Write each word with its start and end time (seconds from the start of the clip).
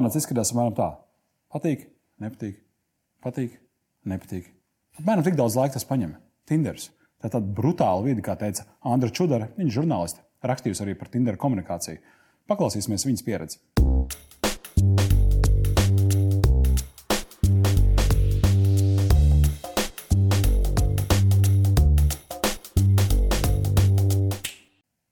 Jaunatnes 0.00 0.22
izskatās 0.22 0.48
apmēram 0.54 0.72
tā. 0.78 0.84
Patīk, 1.52 1.82
nepatīk, 2.24 2.54
patīk, 3.20 3.58
nepatīk. 4.08 4.46
Apmēram 4.96 5.26
tik 5.26 5.36
daudz 5.36 5.58
laika 5.58 5.74
tas 5.74 5.84
paņem. 5.84 6.14
Tinders. 6.48 6.86
Tā 7.20 7.28
tāda 7.28 7.52
brutāla 7.58 8.00
vide, 8.06 8.24
kā 8.24 8.32
teica 8.40 8.64
Andra 8.80 9.12
Čudara. 9.12 9.50
Viņa 9.60 9.76
žurnāliste, 9.76 10.24
rakstījusi 10.40 10.86
arī 10.86 10.96
par 10.96 11.12
Tinder 11.12 11.36
komunikāciju. 11.36 12.00
Paklausīsimies 12.48 13.04
viņas 13.10 13.26
pieredzi. 13.28 13.60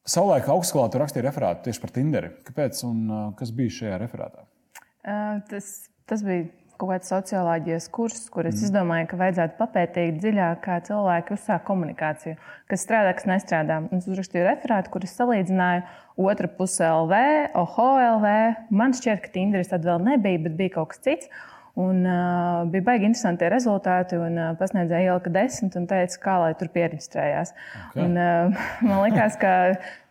Savulaik 0.08 0.48
augstskolā 0.48 0.88
tu 0.88 1.04
rakstīji 1.04 1.28
referātu 1.28 1.68
tieši 1.68 1.84
par 1.84 1.92
Tinderi. 1.92 2.38
Kāpēc 2.48 2.86
un 2.88 3.10
uh, 3.10 3.26
kas 3.36 3.52
bija 3.52 3.82
šajā 3.82 4.06
referātā? 4.08 4.48
Uh, 5.08 5.38
tas, 5.48 5.88
tas 6.08 6.22
bija 6.26 6.46
kaut 6.78 6.92
kāds 6.92 7.10
socioloģijas 7.10 7.88
kurs, 7.94 8.20
kur 8.30 8.46
es 8.46 8.60
mm. 8.60 8.66
izdomāju, 8.68 9.08
ka 9.10 9.18
vajadzētu 9.18 9.58
papētīt 9.58 10.20
dziļāk, 10.22 10.60
kā 10.62 10.78
cilvēki 10.86 11.34
uzsāk 11.34 11.64
komunikāciju, 11.66 12.38
kas 12.70 12.84
strādā, 12.86 13.14
kas 13.18 13.26
nestrādā. 13.26 13.80
Es 13.96 14.06
uzrakstīju 14.06 14.46
referātu, 14.46 14.92
kur 14.94 15.06
es 15.06 15.16
salīdzināju 15.18 15.82
otru 16.28 16.50
pusi 16.58 16.84
LV, 16.86 17.20
OHO 17.58 17.90
LV. 18.14 18.32
Man 18.74 18.94
šķiet, 18.94 19.22
ka 19.24 19.34
Tinderis 19.34 19.72
tad 19.72 19.86
vēl 19.86 20.02
nebija, 20.06 20.44
bet 20.46 20.58
bija 20.58 20.76
kaut 20.78 20.92
kas 20.94 21.02
cits. 21.06 21.30
Un, 21.78 22.00
uh, 22.02 22.64
bija 22.70 22.82
baigi 22.88 23.06
interesanti 23.06 23.46
rezultāti. 23.52 24.18
Un, 24.18 24.38
uh, 24.38 24.54
pasniedzēja 24.58 25.12
ielika 25.12 25.30
desmit 25.34 25.76
un 25.78 25.86
teica, 25.90 26.18
kā 26.24 26.34
lai 26.42 26.50
tur 26.58 26.70
pierakstījās. 26.74 27.54
Okay. 27.90 28.02
Un, 28.02 28.18
uh, 28.18 28.64
man 28.88 29.04
liekas, 29.04 29.38
ka 29.38 29.52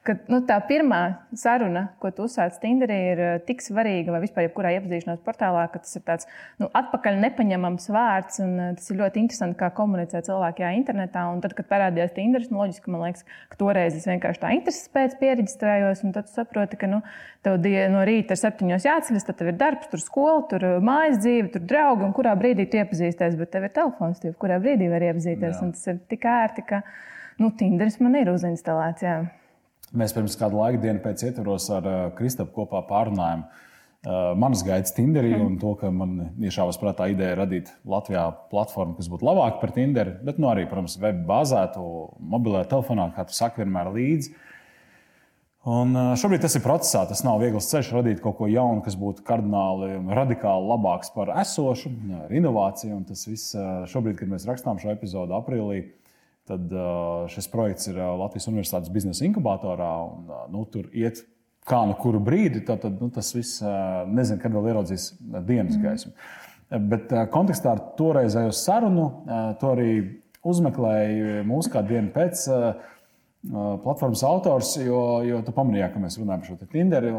ka 0.08 0.16
nu, 0.32 0.40
tā 0.48 0.56
pirmā 0.68 1.02
saruna, 1.36 1.88
ko 2.02 2.10
tu 2.16 2.26
uzsāc 2.28 2.56
Tinderī, 2.62 2.98
ir 3.12 3.22
uh, 3.22 3.34
tik 3.44 3.62
svarīga 3.64 4.14
vai 4.14 4.22
vispār 4.24 4.46
jebkurā 4.48 4.72
iepazīšanās 4.78 5.20
portālā, 5.26 5.66
ka 5.74 5.82
tas 5.84 5.98
ir 6.00 6.04
tāds 6.08 6.28
nu, 6.62 6.70
atpakaļ 6.78 7.20
nepaņemams 7.26 7.90
vārds. 7.92 8.40
Un, 8.44 8.54
uh, 8.56 8.74
tas 8.78 8.92
ir 8.92 9.00
ļoti 9.02 9.22
interesanti, 9.24 9.58
kā 9.60 9.70
komunicē 9.78 10.22
cilvēki 10.28 10.64
jā, 10.64 10.72
internetā. 10.80 11.26
Un 11.34 11.42
tad, 11.44 11.56
kad 11.58 11.70
parādījās 11.72 12.14
Tinderis, 12.16 12.52
nu, 12.54 12.62
loģiski 12.64 12.94
man 12.94 13.08
liekas, 13.08 13.26
ka 13.52 13.60
toreiz 13.60 13.98
es 13.98 14.08
vienkārši 14.10 14.44
tā 14.44 14.54
intereses 14.56 14.92
pēc 14.94 15.18
pieregistrējos. 15.22 16.06
Tad 16.18 16.32
saproti, 16.32 16.80
ka 16.80 16.92
nu, 16.92 17.02
tev 17.46 17.60
no 17.94 18.06
rīta 18.08 18.36
ir 18.36 18.42
septiņos 18.42 18.88
jāceļas, 18.88 19.28
tad 19.28 19.40
tev 19.42 19.52
ir 19.52 19.60
darbs, 19.60 19.90
tur 19.92 20.04
skola, 20.04 20.46
tur 20.52 20.68
uh, 20.68 20.78
mājas 20.84 21.20
dzīve, 21.24 21.52
tur 21.56 21.68
draugi, 21.68 22.08
un 22.08 22.16
kurā 22.16 22.38
brīdī 22.40 22.68
tu 22.72 22.80
iepazīsties. 22.80 23.36
Bet 23.40 23.52
tev 23.56 23.68
ir 23.68 23.76
telefons, 23.76 24.24
tev 24.24 24.38
kurā 24.40 24.62
brīdī 24.64 24.88
var 24.94 25.06
iepazīties. 25.12 25.60
Tas 25.64 25.92
ir 25.92 26.00
tik 26.12 26.30
ērti, 26.32 26.66
ka 26.70 26.82
nu, 27.42 27.52
Tinderis 27.58 28.00
man 28.04 28.16
ir 28.20 28.32
uzinstalēts. 28.34 29.06
Jā. 29.06 29.20
Mēs 29.96 30.12
pirms 30.12 30.36
kāda 30.36 30.58
laika, 30.58 30.82
dienu 30.84 31.00
pēc 31.00 31.22
ietvaros 31.30 31.70
ar 31.72 31.86
uh, 31.88 32.00
Kristapu 32.18 32.52
kopā 32.58 32.82
pārunājām 32.90 33.46
uh, 33.46 34.34
manas 34.36 34.64
gaitas 34.68 34.92
Tinderī 34.98 35.32
mm. 35.32 35.46
un 35.46 35.54
to, 35.62 35.72
ka 35.80 35.92
man 35.96 36.34
iešāvas 36.44 36.80
prātā 36.82 37.08
ideja 37.14 37.38
radīt 37.40 37.72
Latvijā 37.88 38.26
platformu, 38.52 38.98
kas 38.98 39.08
būtu 39.12 39.24
labāka 39.30 39.62
par 39.62 39.72
Tinderi, 39.78 40.18
bet 40.28 40.42
nu, 40.44 40.50
arī, 40.52 40.66
protams, 40.68 40.98
web 41.00 41.22
bāzētu, 41.30 41.86
mobilajā 42.34 42.68
telefonā, 42.74 43.08
kā 43.16 43.24
tu 43.30 43.38
saki, 43.38 43.64
vienmēr 43.64 43.94
līdzi. 43.96 44.34
Un 45.72 45.96
uh, 45.96 46.12
šobrīd 46.20 46.44
tas 46.44 46.60
ir 46.60 46.64
procesā. 46.64 47.06
Tas 47.08 47.24
nav 47.24 47.40
viegls 47.44 47.72
ceļš 47.72 47.94
radīt 47.96 48.20
kaut 48.24 48.38
ko 48.42 48.52
jaunu, 48.52 48.84
kas 48.84 49.00
būtu 49.00 49.24
kardināli 49.28 49.94
un 50.02 50.12
radikāli 50.16 50.68
labāks 50.68 51.16
par 51.16 51.32
esošu, 51.46 51.94
ar 52.26 52.36
inovāciju. 52.36 53.00
Un 53.00 53.08
tas 53.08 53.24
viss 53.28 53.56
šobrīd, 53.92 54.20
kad 54.20 54.36
mēs 54.36 54.48
rakstām 54.52 54.84
šo 54.84 54.92
epizodu 54.92 55.36
aprīlī, 55.40 55.86
Tad 56.48 56.72
šis 57.34 57.50
projekts 57.52 57.90
ir 57.92 57.98
Latvijas 58.00 58.48
Universitātes 58.48 58.92
biznesa 58.94 59.26
inkubatorā. 59.28 59.92
Un, 60.08 60.30
nu, 60.54 60.64
tur 60.72 60.88
iet 60.96 61.24
kā 61.68 61.82
no 61.88 61.98
kuru 62.00 62.22
brīdi, 62.24 62.64
tad, 62.68 62.82
tad 62.86 63.02
nu, 63.04 63.10
tas 63.14 63.34
viss 63.36 63.60
nezinu, 64.08 64.40
kad 64.40 64.56
vēl 64.56 64.70
ieraudzīs 64.72 65.10
dienas 65.20 65.76
mm. 65.76 65.82
gaismu. 65.84 66.14
Bet 66.92 67.12
kontekstā 67.32 67.74
ar 67.76 67.84
toreizējo 68.00 68.54
sarunu 68.56 69.08
to 69.60 69.74
arī 69.74 69.92
uzmeklēju 70.48 71.44
mūsu 71.48 71.72
kādu 71.74 71.96
dienu 71.96 72.12
pēc 72.16 72.44
platformas 73.84 74.24
autors, 74.28 74.74
jo, 74.82 75.02
jo 75.28 75.42
tu 75.46 75.54
pamanīji, 75.56 75.90
ka 75.94 76.04
mēs 76.04 76.20
runājam 76.20 76.44
par 76.44 76.50
šo 76.50 76.72
Tinderi. 76.72 77.14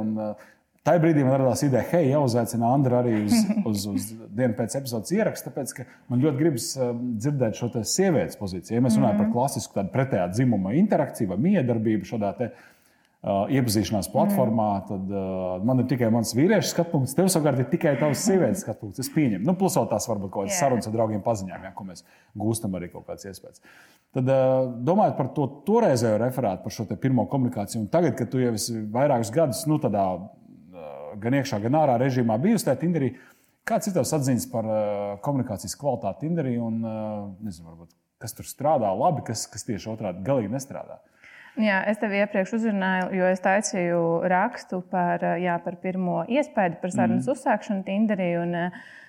Tajā 0.88 1.02
brīdī 1.02 1.20
man 1.20 1.34
radās 1.42 1.60
ideja, 1.66 1.84
hei, 1.90 2.06
jāuzaicina 2.14 2.70
Andra 2.72 3.02
arī 3.02 3.18
uz, 3.26 3.34
uz, 3.68 3.82
uz 3.90 4.04
dienu 4.32 4.54
pēc 4.56 4.78
epizodes 4.78 5.12
ierakstu, 5.12 5.50
tāpēc 5.50 5.74
ka 5.76 5.84
man 6.08 6.22
ļoti 6.22 6.40
gribas 6.40 6.68
um, 6.80 7.02
dzirdēt 7.20 7.58
šo 7.58 7.68
sievietes 7.82 8.38
pozīciju. 8.40 8.78
Ja 8.78 8.84
mēs 8.86 8.96
runājam 8.96 9.20
par 9.20 9.28
klasisku 9.34 9.84
pretējā 9.92 10.30
dzimuma 10.32 10.72
interakciju 10.78 11.34
vai 11.34 11.38
miedarbību 11.44 12.08
šādā 12.08 12.30
te, 12.38 12.48
uh, 12.54 13.42
iepazīšanās 13.52 14.08
platformā, 14.14 14.70
mm. 14.78 14.86
tad 14.88 15.12
uh, 15.12 15.66
man 15.68 15.84
ir 15.84 15.90
tikai 15.92 16.08
mans 16.14 16.32
vīriešu 16.38 16.72
skatu 16.72 16.94
punkts, 16.94 17.18
tev 17.18 17.28
savukārt 17.36 17.60
ir 17.66 17.68
tikai 17.74 17.92
tavs 18.00 18.24
sievietes 18.24 18.64
skatu 18.64 18.86
punkts. 18.86 19.04
Es 19.04 19.12
pieņemu, 19.12 19.44
nu, 19.44 19.58
plus 19.60 19.76
vēl 19.76 19.90
tās 19.92 20.08
varbūt 20.08 20.32
kaut 20.32 20.46
kādas 20.46 20.56
yeah. 20.56 20.64
sarunas 20.64 20.88
ar 20.88 20.96
draugiem 20.96 21.20
paziņām, 21.28 21.68
ja, 21.68 21.74
ko 21.76 21.88
mēs 21.90 22.04
gūstam 22.46 22.80
arī 22.80 22.88
kaut 22.94 23.04
kāds 23.10 23.28
iespējas. 23.28 23.60
Tad, 24.16 24.24
uh, 24.24 24.72
domājot 24.88 25.20
par 25.20 25.32
to 25.36 25.50
toreizējo 25.68 26.16
referātu, 26.24 26.64
par 26.64 26.78
šo 26.78 26.88
pirmo 26.96 27.28
komunikāciju, 27.28 27.84
un 27.84 27.92
tagad, 27.92 28.16
kad 28.16 28.32
tu 28.32 28.40
jau 28.40 28.56
esi 28.56 28.80
vairākus 28.88 29.36
gadus 29.36 29.66
nu, 29.68 29.76
tādā 29.82 30.08
gan 31.22 31.38
iekšā, 31.40 31.60
gan 31.64 31.78
ārā 31.80 31.98
režīmā 32.02 32.38
bijusi 32.42 32.68
tajā 32.68 32.80
Tinderī. 32.82 33.12
Kāds 33.68 33.90
ir 33.90 33.96
tavs 33.96 34.14
atziņas 34.16 34.48
par 34.52 34.68
uh, 34.68 34.80
komunikācijas 35.24 35.76
kvalitāti 35.80 36.26
Tinderī 36.26 36.56
un 36.62 36.80
uh, 36.84 36.94
nezinu, 37.44 37.68
varbūt, 37.70 37.92
kas 38.22 38.36
tur 38.36 38.48
strādā 38.48 38.92
labi, 38.96 39.24
kas, 39.28 39.46
kas 39.52 39.66
tieši 39.68 39.92
otrādi 39.92 40.24
galīgi 40.26 40.52
nestrādā? 40.52 41.00
Jā, 41.58 41.80
es 41.90 41.98
tevi 41.98 42.20
iepriekš 42.22 42.54
uzrunāju, 42.60 43.10
jo 43.18 43.32
es 43.32 43.42
taisīju 43.42 44.04
rakstu 44.30 44.80
par, 44.92 45.24
jā, 45.42 45.58
par 45.64 45.78
pirmo 45.82 46.22
iespēju 46.30 46.78
par 46.82 46.94
sarunas 46.94 47.26
mm. 47.26 47.34
uzsākšanu 47.34 47.84
Tinderī. 47.86 48.30
Un, 48.38 48.56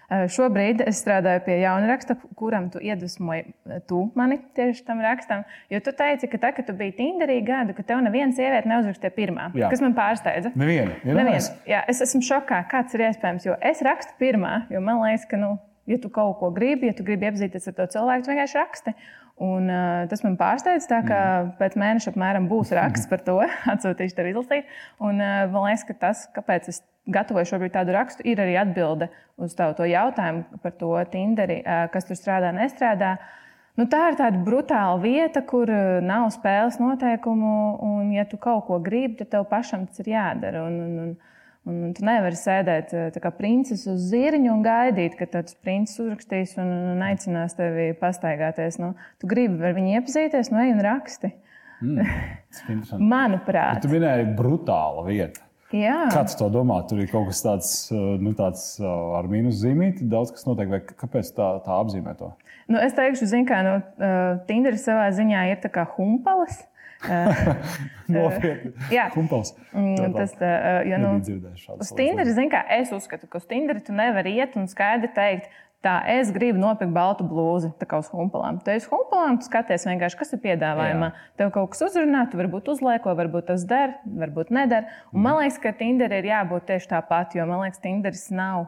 šobrīd 0.10 0.82
es 0.90 1.04
strādāju 1.04 1.44
pie 1.46 1.60
jauna 1.62 1.92
raksta, 1.92 2.16
kuram 2.38 2.70
tu 2.74 2.82
iedvesmoji 2.82 3.52
tu 3.90 4.08
mani 4.18 4.40
tieši 4.58 4.82
tam 4.88 5.04
rakstam. 5.06 5.44
Jo 5.70 5.82
tu 5.86 5.94
teici, 5.94 6.30
ka 6.32 6.40
tā, 6.42 6.52
kad 6.58 6.66
tu 6.66 6.74
biji 6.78 6.96
Tinderī 6.98 7.40
gadu, 7.46 7.76
ka 7.78 7.86
tev 7.86 8.02
neviena 8.02 8.34
sieviete 8.34 8.70
neuzrakstīja 8.72 9.14
pirmā. 9.14 9.50
Jā. 9.54 9.70
Kas 9.70 9.84
man 9.86 9.94
pārsteidza? 9.98 10.54
Neviena. 10.58 10.98
Neviena. 11.06 11.38
Jā, 11.70 11.84
es 11.92 12.02
esmu 12.06 12.24
šokā, 12.26 12.64
kāds 12.72 12.98
ir 12.98 13.06
iespējams. 13.12 13.46
Jo 13.52 13.58
es 13.62 13.84
rakstu 13.86 14.18
pirmā, 14.22 14.64
jo 14.74 14.82
man 14.82 15.04
liekas, 15.04 15.30
ka, 15.30 15.38
nu, 15.38 15.54
ja 15.90 16.02
tu 16.02 16.10
kaut 16.14 16.40
ko 16.42 16.50
gribi, 16.56 16.90
ja 16.90 16.98
tu 16.98 17.06
gribi 17.06 17.30
iepazīties 17.30 17.70
ar 17.70 17.78
to 17.78 17.90
cilvēku, 17.94 18.26
tu 18.26 18.34
vienkārši 18.34 18.60
raksti. 18.64 18.96
Un, 19.40 19.70
uh, 19.72 20.04
tas 20.12 20.20
man 20.26 20.36
pārsteidz, 20.36 20.84
tā, 20.90 21.00
ka 21.08 21.18
mm. 21.18 21.52
pēc 21.62 21.76
mēneša 21.80 22.12
apmēram 22.12 22.50
būs 22.52 22.74
raksts 22.76 23.08
par 23.08 23.22
to. 23.24 23.38
Atsūtīšu 23.74 24.18
tev 24.18 24.28
izlasīt. 24.34 24.68
Un, 25.00 25.22
uh, 25.24 25.46
man 25.54 25.70
liekas, 25.70 25.86
ka 25.88 25.96
tas, 26.02 26.26
kāpēc 26.36 26.68
es 26.74 26.82
gatavoju 27.10 27.48
šobrīd 27.54 27.74
tādu 27.78 27.96
rakstu, 27.96 28.26
ir 28.28 28.42
arī 28.44 28.58
atbilde 28.60 29.08
uz 29.40 29.56
tavu 29.56 29.78
to 29.78 29.88
jautājumu 29.88 30.60
par 30.64 30.76
to 30.78 30.92
Tinderi, 31.14 31.62
kas 31.94 32.06
tur 32.06 32.20
strādā, 32.20 32.52
nestrādā. 32.54 33.16
Nu, 33.80 33.88
tā 33.90 34.10
ir 34.12 34.18
tāda 34.20 34.42
brutāla 34.44 35.00
vieta, 35.02 35.42
kur 35.48 35.72
nav 36.04 36.28
spēles 36.36 36.78
noteikumu, 36.82 37.54
un, 37.88 38.12
ja 38.14 38.28
tu 38.30 38.38
kaut 38.42 38.68
ko 38.68 38.78
gribi, 38.84 39.16
tad 39.22 39.32
tev 39.32 39.48
pašam 39.50 39.88
tas 39.88 40.04
ir 40.04 40.12
jādara. 40.12 40.66
Un, 40.68 40.76
un, 40.84 41.00
un, 41.06 41.16
Un 41.70 41.92
tu 41.94 42.06
nevari 42.08 42.38
sēdēt 42.38 43.20
kā 43.22 43.32
princis 43.36 43.84
uz 43.90 44.08
zirņa 44.10 44.54
un 44.54 44.64
gaidīt, 44.66 45.18
ka 45.20 45.28
tas 45.30 45.54
princis 45.62 46.00
uzrakstīs 46.02 46.56
un, 46.62 46.72
un 46.96 47.04
aicinās 47.06 47.54
tevi 47.58 47.92
pastaigāties. 48.00 48.80
Nu, 48.82 48.96
tu 49.22 49.30
gribi 49.30 49.62
ar 49.68 49.76
viņu 49.78 50.00
iepazīties, 50.00 50.50
nu 50.54 50.64
ej 50.64 50.74
un 50.74 50.82
raksti. 50.88 51.32
Mm, 51.86 52.10
Manuprāt, 53.14 53.80
Bet 53.80 53.86
tu 53.86 53.94
minēji 53.94 54.32
brutāla 54.40 55.06
vieta. 55.08 55.46
Jā. 55.76 56.08
Kāds 56.10 56.34
to 56.40 56.48
domā? 56.50 56.80
Tur 56.90 57.04
ir 57.04 57.12
kaut 57.12 57.28
kas 57.30 57.44
tāds, 57.46 57.70
eh, 57.94 58.06
nu, 58.18 58.34
tāds 58.38 58.64
eh, 58.82 58.90
ar 59.20 59.30
mīnus 59.30 59.62
zīmīti, 59.62 60.08
daudz 60.10 60.34
kas 60.34 60.48
notiek. 60.50 60.72
Vai 60.72 60.82
kāpēc 60.82 61.30
tā, 61.38 61.52
tā 61.66 61.78
apzīmē 61.78 62.16
to? 62.18 62.32
Nu, 62.70 62.80
es 62.82 62.98
teikšu, 62.98 63.30
kā 63.50 63.62
nu, 63.66 63.76
Tinderis 64.50 64.84
savā 64.86 65.08
ziņā 65.14 65.46
ir 65.52 65.62
tā 65.62 65.72
kā 65.74 65.86
humpalas. 65.96 66.64
Nopietni. 68.14 68.74
Jā, 68.92 69.08
humpals. 69.14 69.54
Mm, 69.72 70.12
tas 70.18 70.36
ir. 70.36 71.00
Nu, 71.00 71.16
uz 71.78 71.94
Tinderi, 71.96 72.36
zin, 72.36 72.52
kā 72.52 72.66
es 72.80 72.92
uzskatu, 72.96 73.30
ka 73.32 73.40
uz 73.40 73.48
Tinderi 73.50 73.84
tu 73.86 73.96
nevari 73.96 74.36
iet 74.42 74.58
un 74.60 74.68
skaidri 74.72 75.12
teikt, 75.16 75.48
Tā 75.80 75.94
es 76.12 76.28
gribu 76.36 76.60
nopirkt 76.60 76.92
baltu 76.92 77.24
blūzi, 77.24 77.70
tā 77.80 77.86
kā 77.88 78.02
uz 78.02 78.10
humpalām. 78.12 78.58
Tu 78.64 78.74
esi 78.74 78.90
humpalām, 78.92 79.38
tu 79.40 79.48
skaties 79.48 79.86
vienkārši, 79.88 80.18
kas 80.20 80.36
ir 80.36 80.42
piedāvājumā. 80.44 81.08
Jā. 81.14 81.28
Tev 81.40 81.54
kaut 81.56 81.72
kas 81.72 81.86
uzrunā, 81.86 82.26
tu 82.28 82.40
varbūt 82.42 82.68
uzlieko, 82.74 83.14
varbūt 83.16 83.48
tas 83.48 83.64
der, 83.70 83.94
varbūt 84.04 84.52
neder. 84.52 84.90
Un 85.16 85.24
man 85.24 85.40
liekas, 85.40 85.62
ka 85.64 85.72
Tinder 85.80 86.12
ir 86.18 86.28
jābūt 86.28 86.68
tieši 86.68 86.92
tāpat, 86.92 87.38
jo 87.40 87.48
man 87.48 87.64
liekas, 87.64 87.80
Tinderis 87.86 88.28
nav 88.36 88.68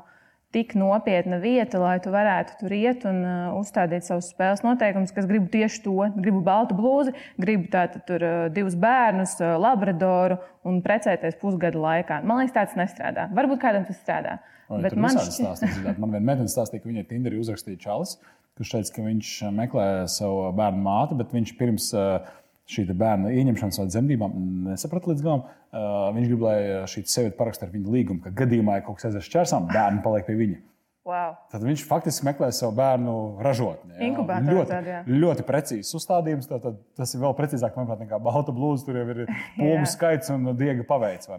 tik 0.51 0.73
nopietna 0.75 1.39
vieta, 1.41 1.79
lai 1.79 1.95
tu 2.03 2.11
varētu 2.11 2.57
tur 2.59 2.73
iet 2.75 3.05
un 3.07 3.21
uh, 3.23 3.59
uzstādīt 3.59 4.05
savus 4.07 4.31
spēles 4.33 4.63
noteikumus, 4.65 5.13
kas 5.15 5.27
gribu 5.29 5.47
tieši 5.51 5.83
to. 5.85 5.95
Gribu 6.17 6.41
baltu 6.45 6.75
blūzi, 6.77 7.13
gribu 7.39 7.69
tātad 7.71 8.03
tur 8.07 8.25
uh, 8.25 8.41
divus 8.53 8.75
bērnus, 8.79 9.37
uh, 9.39 9.55
labradoru 9.61 10.41
un 10.67 10.81
precēties 10.83 11.39
pusgada 11.41 11.79
laikā. 11.79 12.19
Man 12.27 12.41
liekas, 12.41 12.57
tāds 12.57 12.75
nestrādā. 12.79 13.29
Varbūt 13.37 13.63
kādam 13.63 13.87
tas 13.87 13.99
strādā. 14.03 14.41
Vai 14.71 14.83
bet 14.85 14.99
man 14.99 15.17
šķiet, 15.17 15.39
stāstīt, 15.39 15.79
man 15.99 16.13
viena 16.13 16.27
meitene 16.29 16.51
stāstīja, 16.51 16.83
ka 16.83 16.91
viņai 16.91 17.07
Tinderī 17.09 17.39
uzrakstīja 17.41 17.81
čalis, 17.81 18.17
kurš 18.59 18.75
teica, 18.75 18.93
ka 18.95 19.07
viņš 19.07 19.31
meklē 19.55 19.87
savu 20.11 20.45
bērnu 20.55 20.83
māti, 20.85 21.17
bet 21.19 21.33
viņš 21.35 21.55
pirms 21.59 21.89
uh, 21.95 22.29
šī 22.71 22.85
bērna 22.91 23.33
ieņemšanas 23.35 23.81
vai 23.81 23.87
dzemdībām 23.91 24.37
nesaprata 24.69 25.11
līdz 25.11 25.25
galam. 25.25 25.43
Viņš 25.71 26.27
grib, 26.27 26.41
lai 26.43 26.57
šī 26.91 27.05
sieviete 27.07 27.37
parakstītu 27.37 27.69
ar 27.69 27.77
viņu 27.77 27.93
līgumu, 27.93 28.23
ka 28.25 28.33
gadījumā, 28.41 28.79
ja 28.79 28.83
kaut 28.83 28.99
kas 28.99 29.07
aizies 29.07 29.29
šķērsām, 29.29 29.69
bērni 29.71 30.03
paliek 30.03 30.27
pie 30.27 30.35
viņa. 30.39 30.59
Wow. 31.01 31.31
Tad 31.49 31.63
viņš 31.65 31.81
faktiski 31.89 32.27
meklē 32.27 32.51
savu 32.53 32.75
bērnu 32.77 33.13
ražotni. 33.41 33.95
Inkubatorā 34.05 34.53
ļoti, 34.53 34.69
tāda, 34.69 34.91
jā. 34.91 34.99
ļoti 35.23 35.45
precīzs 35.47 35.95
uzstādījums. 35.97 36.45
Tad, 36.45 36.61
tad, 36.61 36.75
tas 36.99 37.15
ir 37.15 37.23
vēl 37.23 37.33
precīzāk, 37.39 37.73
manuprāt, 37.73 38.03
nekā 38.03 38.19
balta 38.21 38.53
blūza. 38.53 38.85
Tur 38.85 38.99
jau 38.99 39.05
ir 39.09 39.23
pogu 39.57 39.87
skaits 39.89 40.29
un 40.29 40.51
diega 40.59 40.85
paveids. 40.85 41.31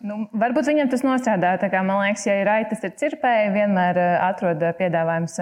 Nu, 0.00 0.22
varbūt 0.32 0.70
viņam 0.72 0.88
tas 0.94 1.04
Kā, 1.04 1.82
man 1.84 2.00
liekas, 2.00 2.24
ja 2.30 2.38
ir 2.40 2.48
aitas, 2.48 2.80
ir 2.86 2.96
cirpēji, 3.02 3.52
vienmēr 3.58 4.00
atrod 4.24 4.64
piedāvājums 4.80 5.36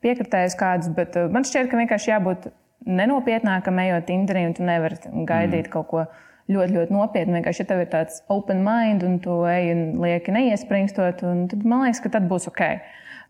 piekritējus 0.00 0.56
kādus. 0.56 0.88
Bet 0.96 1.20
man 1.28 1.44
šķiet, 1.44 1.68
ka 1.68 1.82
vienkārši 1.82 2.14
jābūt 2.14 2.48
nenopietnākam, 2.88 3.84
ejot 3.84 4.08
Tinderī, 4.08 4.48
un 4.48 4.56
tu 4.56 4.64
nevari 4.64 4.96
gaidīt 5.28 5.66
mm. 5.68 5.72
kaut 5.76 5.90
ko 5.92 6.08
ļoti, 6.50 6.76
ļoti 6.76 6.94
nopietnu. 6.94 7.36
Vienkārši, 7.38 7.62
ja 7.62 7.68
tev 7.70 7.82
ir 7.84 7.90
tāds 7.92 8.22
open 8.32 8.64
mind, 8.66 9.04
un 9.06 9.18
tu 9.22 9.42
ej 9.48 9.70
un 9.74 9.84
lieki 10.02 10.34
neiespringstot, 10.34 11.22
un 11.28 11.46
tad 11.50 11.62
man 11.68 11.86
liekas, 11.86 12.02
ka 12.04 12.12
tad 12.16 12.26
būs 12.30 12.48
ok. 12.50 12.64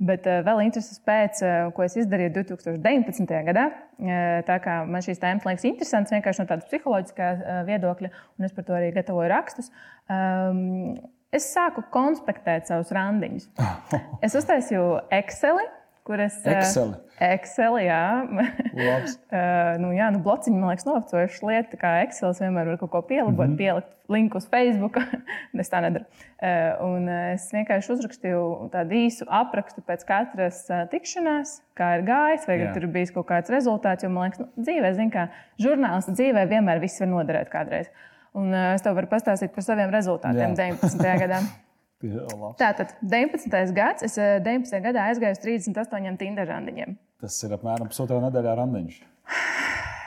Bet 0.00 0.24
uh, 0.24 0.40
vēl 0.46 0.62
interesants 0.64 1.02
pēc, 1.04 1.42
uh, 1.44 1.68
ko 1.76 1.84
es 1.84 1.98
izdarīju 2.00 2.32
2019. 2.38 3.34
gadā. 3.50 3.66
Uh, 4.00 4.40
tā 4.48 4.56
kā 4.64 4.78
man 4.88 5.04
šīs 5.04 5.20
tēmas 5.20 5.44
liekas 5.44 5.66
interesantas 5.68 6.14
vienkārši 6.16 6.40
no 6.40 6.48
tādas 6.48 6.68
psiholoģiskās 6.70 7.42
uh, 7.42 7.58
viedokļa, 7.68 8.12
un 8.38 8.48
es 8.48 8.54
par 8.56 8.64
to 8.68 8.76
arī 8.78 8.94
gatavoju 8.96 9.32
rakstus. 9.34 9.68
Um, 10.08 10.96
es 11.36 11.50
sāku 11.52 11.84
konspektēt 11.92 12.70
savus 12.70 12.94
randiņus. 12.96 13.50
Es 14.24 14.34
uztaisīju 14.40 14.86
Excel, 15.20 15.60
kur 16.06 16.20
es. 16.22 16.36
uh, 16.44 16.52
Exceli? 16.52 16.98
Excel, 17.20 17.76
jā. 17.84 18.02
Uh, 18.24 19.76
nu, 19.82 19.90
jā, 19.92 20.08
nu, 20.14 20.20
blociņi, 20.24 20.56
man 20.56 20.72
liekas, 20.72 20.86
novecojušas 20.88 21.44
lietas. 21.44 21.80
Kā 21.80 21.92
Excel 22.04 22.34
vienmēr 22.38 22.72
var 22.72 22.80
kaut 22.80 22.92
ko 22.94 23.02
pielabot, 23.10 23.46
mm 23.46 23.52
-hmm. 23.52 23.58
pielikt 23.60 24.10
linku 24.10 24.40
uz 24.40 24.48
Facebook. 24.50 24.98
es 25.62 25.70
tā 25.72 25.82
nedaru. 25.84 26.04
Uh, 26.40 26.84
un 26.88 27.08
es 27.08 27.48
vienkārši 27.52 27.92
uzrakstīju 27.94 28.42
tādu 28.72 28.96
īsu 29.04 29.28
aprakstu 29.28 29.84
pēc 29.86 30.04
katras 30.08 30.66
tikšanās, 30.90 31.60
kā 31.76 31.94
ir 31.98 32.06
gājis, 32.08 32.46
vai 32.48 32.58
Jā. 32.58 32.74
tur 32.74 32.82
ir 32.82 32.92
bijis 32.92 33.14
kaut 33.14 33.28
kāds 33.28 33.52
rezultāts. 33.52 34.04
Jo 34.04 34.10
man 34.10 34.30
liekas, 34.30 34.40
nu, 34.40 34.48
dzīvē, 34.56 34.94
zin, 34.94 35.10
kā 35.10 35.28
žurnālists 35.58 36.16
dzīvē 36.16 36.48
vienmēr 36.48 36.80
viss 36.80 37.00
var 37.00 37.08
noderēt 37.08 37.48
kādreiz. 37.52 37.90
Un 38.32 38.54
es 38.54 38.82
tev 38.82 38.94
varu 38.94 39.06
pastāstīt 39.10 39.54
par 39.54 39.62
saviem 39.62 39.90
rezultātiem 39.90 40.54
Jā. 40.54 40.70
19. 40.70 41.18
gadā. 41.24 41.42
Labs. 42.02 42.56
Tātad 42.60 42.94
19. 43.02 43.74
gads, 43.76 44.02
es 44.06 44.16
uh, 44.18 44.38
19. 44.40 44.80
gadā 44.86 45.08
aizgāju 45.10 45.36
uz 45.36 45.42
38 45.44 46.16
Tinder 46.20 46.48
randiņiem. 46.48 46.94
Tas 47.20 47.36
ir 47.44 47.52
apmēram 47.52 47.90
pusotrā 47.92 48.20
nedēļā 48.24 48.54
randiņš. 48.62 49.00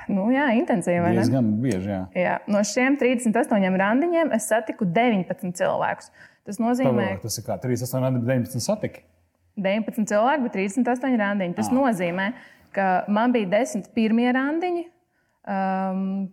Nu, 0.10 0.26
jā, 0.34 0.50
intensīvi. 0.58 1.00
ne? 1.00 1.14
Diezgan 1.22 1.52
bieži. 1.64 1.88
Jā. 1.94 2.00
Jā, 2.18 2.34
no 2.52 2.60
šiem 2.68 2.98
38 3.00 3.78
randiņiem 3.80 4.34
es 4.36 4.50
satiku 4.52 4.84
19 4.90 5.54
cilvēkus. 5.62 6.10
Tas 6.44 6.58
nozīmē, 6.60 7.06
Pagaidām, 7.14 7.22
Tas 7.24 7.38
ir 7.40 7.46
kā 7.48 7.56
3, 7.62 7.86
8, 7.88 8.18
19 8.26 8.60
satiki. 8.66 9.06
19 9.56 10.10
cilvēki, 10.10 10.44
bet 10.50 10.58
38 10.58 11.16
randiņi. 11.22 11.56
Tas 11.56 11.70
Ah. 11.72 11.78
nozīmē, 11.78 12.26
ka 12.76 13.06
man 13.08 13.32
bija 13.32 13.48
10 13.54 13.94
pirmie 13.96 14.28
randiņi, 14.34 14.84
um, 15.48 16.32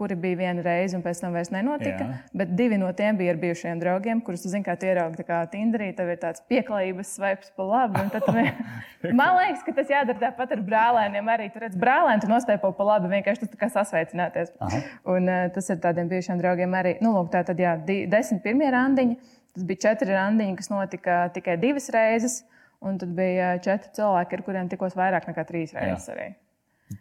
kuri 0.00 0.16
bija 0.16 0.38
viena 0.38 0.62
reize, 0.64 0.96
un 0.96 1.02
pēc 1.04 1.18
tam 1.20 1.34
vairs 1.36 1.50
nenotika. 1.52 2.06
Jā. 2.08 2.18
Bet 2.40 2.54
divi 2.56 2.78
no 2.80 2.88
tiem 2.96 3.18
bija 3.18 3.34
ar 3.34 3.40
bijušiem 3.42 3.80
draugiem, 3.82 4.22
kurus, 4.24 4.46
kā 4.64 4.76
tu 4.80 4.88
ieraugi, 4.88 5.26
Tinderī, 5.52 5.90
tev 5.96 6.08
ir 6.08 6.20
tāds 6.22 6.40
pieklājības 6.48 7.12
svaips 7.18 7.52
pa 7.56 7.66
labi. 7.68 8.06
tad 8.14 8.30
Man 9.20 9.36
liekas, 9.36 9.64
ka 9.66 9.74
tas 9.76 9.92
jādara 9.92 10.22
tāpat 10.22 10.54
ar 10.56 10.62
brālēniem. 10.64 11.28
Arī 11.34 11.50
tur 11.52 11.66
redz 11.66 11.76
brālēnu, 11.80 12.24
tu 12.24 12.30
nostaipo 12.32 12.72
pa 12.76 12.88
labi, 12.94 13.12
vienkārši 13.12 13.44
tas 13.44 13.52
tā 13.52 13.60
kā 13.60 13.68
sasveicināties. 13.76 14.54
Aha. 14.64 14.82
Un 15.12 15.28
uh, 15.28 15.46
tas 15.52 15.68
ir 15.68 15.80
tādiem 15.84 16.08
bijušiem 16.08 16.40
draugiem 16.40 16.76
arī. 16.80 16.96
Nu, 17.04 17.12
lūk, 17.18 17.28
tā 17.34 17.44
tad, 17.46 17.60
jā, 17.60 17.76
di, 17.84 18.02
desmit 18.10 18.40
pirmie 18.46 18.72
randiņi. 18.72 19.18
Tas 19.56 19.66
bija 19.66 19.84
četri 19.88 20.14
randiņi, 20.14 20.56
kas 20.56 20.72
notika 20.72 21.22
tikai 21.36 21.60
divas 21.60 21.92
reizes. 21.92 22.40
Un 22.80 22.96
tad 23.00 23.10
bija 23.12 23.54
ā, 23.54 23.56
četri 23.60 23.92
cilvēki, 23.98 24.38
ar 24.38 24.44
kuriem 24.46 24.68
tikos 24.72 24.96
vairāk 24.96 25.26
nekā 25.28 25.44
trīs 25.48 25.74
reizes. 25.76 26.08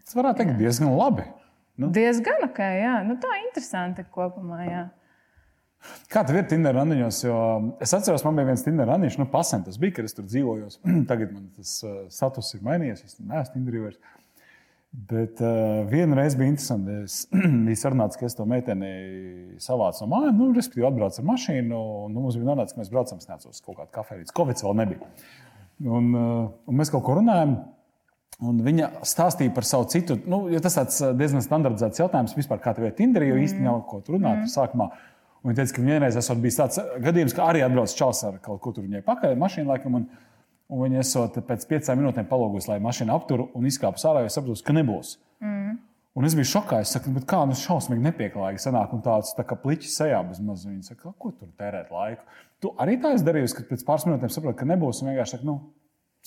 Tas 0.04 0.18
varētu 0.18 0.44
teikt 0.44 0.58
diezgan 0.60 0.92
labi. 0.92 1.24
Nu. 1.80 1.90
Diezgan 1.96 2.44
ok, 2.50 2.60
jā. 2.76 2.96
Nu, 3.08 3.16
tā 3.24 3.32
ir 3.38 3.46
interesanti 3.48 4.04
kopumā. 4.12 4.64
Jā. 4.68 4.86
Kā 6.12 6.26
tev 6.28 6.42
ir 6.42 6.48
Tinder 6.52 6.76
randiņos? 6.76 7.22
Jo 7.24 7.36
es 7.80 7.94
atceros, 7.96 8.26
man 8.28 8.36
bija 8.36 8.50
viens 8.50 8.64
Tinder 8.66 8.90
randiņš, 8.90 9.16
nu, 9.22 9.28
pasen 9.32 9.64
tas 9.64 9.80
bija, 9.80 9.96
kad 10.00 10.10
es 10.10 10.18
tur 10.18 10.26
dzīvoju. 10.28 10.72
Tagad 11.12 11.32
man 11.32 11.46
tas 11.56 11.78
uh, 11.86 12.02
status 12.12 12.52
ir 12.58 12.66
mainījies. 12.68 13.06
Es 13.08 13.20
neesmu 13.22 13.56
Tinderī 13.56 13.86
vairs. 13.86 14.02
Bet 14.90 15.40
uh, 15.46 15.86
vienreiz 15.88 16.36
bija 16.36 16.52
interesanti. 16.52 17.00
Es 17.08 17.22
biju 17.70 17.80
sarunāts, 17.80 18.20
ka 18.20 18.28
es 18.28 18.36
to 18.36 18.48
meiteni 18.50 18.92
savācu 19.64 20.04
no 20.04 20.12
mājām, 20.18 20.40
nu, 20.42 20.52
respektīvi, 20.58 20.88
atbraucu 20.90 21.24
ar 21.24 21.30
mašīnu. 21.32 21.82
Nu, 22.12 22.24
mums 22.26 22.36
bija 22.36 22.52
norādīts, 22.52 22.76
ka 22.76 22.84
mēs 22.84 22.92
braucam 22.92 23.24
es 23.24 23.32
neatceros, 23.32 23.62
uz 23.62 23.66
kaut 23.66 23.80
kādu 23.80 23.94
kafejnīcu. 23.96 24.36
Covid 24.36 24.66
vēl 24.68 24.80
nebija. 24.84 25.12
Un, 25.88 26.12
uh, 26.12 26.48
un 26.68 26.82
mēs 26.82 26.92
kaut 26.92 27.08
ko 27.08 27.22
runājam. 27.22 27.62
Un 28.40 28.62
viņa 28.64 29.02
stāstīja 29.04 29.52
par 29.52 29.66
savu 29.68 29.90
citu, 29.92 30.16
nu, 30.30 30.46
jo 30.48 30.62
tas 30.64 30.78
tāds 30.78 31.02
diezgan 31.20 31.44
standartizēts 31.44 32.00
jautājums 32.00 32.38
vispār, 32.38 32.62
kā 32.64 32.72
tev 32.76 32.88
ir 32.88 32.94
Tinderī, 32.96 33.34
jo 33.34 33.40
īstenībā 33.42 33.68
nav 33.68 33.82
ko 33.90 34.00
tur 34.00 34.16
runāt 34.16 34.46
mm. 34.46 34.52
sākumā. 34.54 34.88
Un 35.40 35.52
viņa 35.52 35.58
teica, 35.60 35.76
ka 35.76 35.84
vienreiz 35.84 36.20
esot 36.20 36.40
bijis 36.44 36.60
tāds 36.60 36.80
gadījums, 37.04 37.36
ka 37.36 37.50
arī 37.52 37.66
atbrauc 37.66 37.92
čels 37.96 38.24
ar 38.28 38.40
kaut 38.44 38.62
ko 38.64 38.72
tur 38.76 38.86
viņai 38.86 39.04
pakaļ, 39.08 39.36
mašīnu 39.40 39.72
laikam. 39.72 40.00
Un, 40.00 40.08
un 40.70 40.84
viņa 40.86 41.04
esot 41.04 41.40
pēc 41.50 41.68
piecām 41.68 42.00
minūtēm 42.00 42.28
palūgusi, 42.32 42.72
lai 42.72 42.80
mašīna 42.84 43.16
aptur 43.16 43.46
un 43.48 43.68
izkāpus 43.68 44.08
ārā, 44.08 44.24
jo 44.24 44.32
sapratu, 44.32 44.64
ka 44.68 44.76
nebūs. 44.76 45.18
Mm. 45.44 45.78
Un 46.20 46.28
es 46.28 46.36
biju 46.36 46.50
šokā. 46.50 46.82
Es 46.84 46.92
saku, 46.96 47.12
"Nu, 47.12 47.20
bet 47.20 47.28
kā 47.30 47.40
nu 47.48 47.56
šausmīgi 47.56 48.04
nepieklājīgi 48.08 48.64
sanāk, 48.66 48.94
un 48.94 49.04
tāds 49.06 49.36
tā 49.38 49.46
kā 49.48 49.56
pliķis 49.56 49.96
sejā 50.02 50.20
bez 50.28 50.40
maz. 50.40 50.66
Viņa 50.66 50.92
saka, 50.92 51.14
ko 51.18 51.32
tur 51.32 51.48
tērēt 51.60 51.92
laiku. 51.92 52.24
Tu 52.60 52.72
arī 52.78 52.98
tā 53.02 53.14
esi 53.14 53.24
darījusi, 53.24 53.56
ka 53.56 53.64
pēc 53.70 53.86
pāris 53.88 54.06
minūtēm 54.08 54.32
saproti, 54.34 54.58
ka 54.60 54.66
nebūs. 54.66 55.02
Un 55.02 55.12
vienkārši 55.12 55.38
saka, 55.38 55.46
nu, 55.48 55.60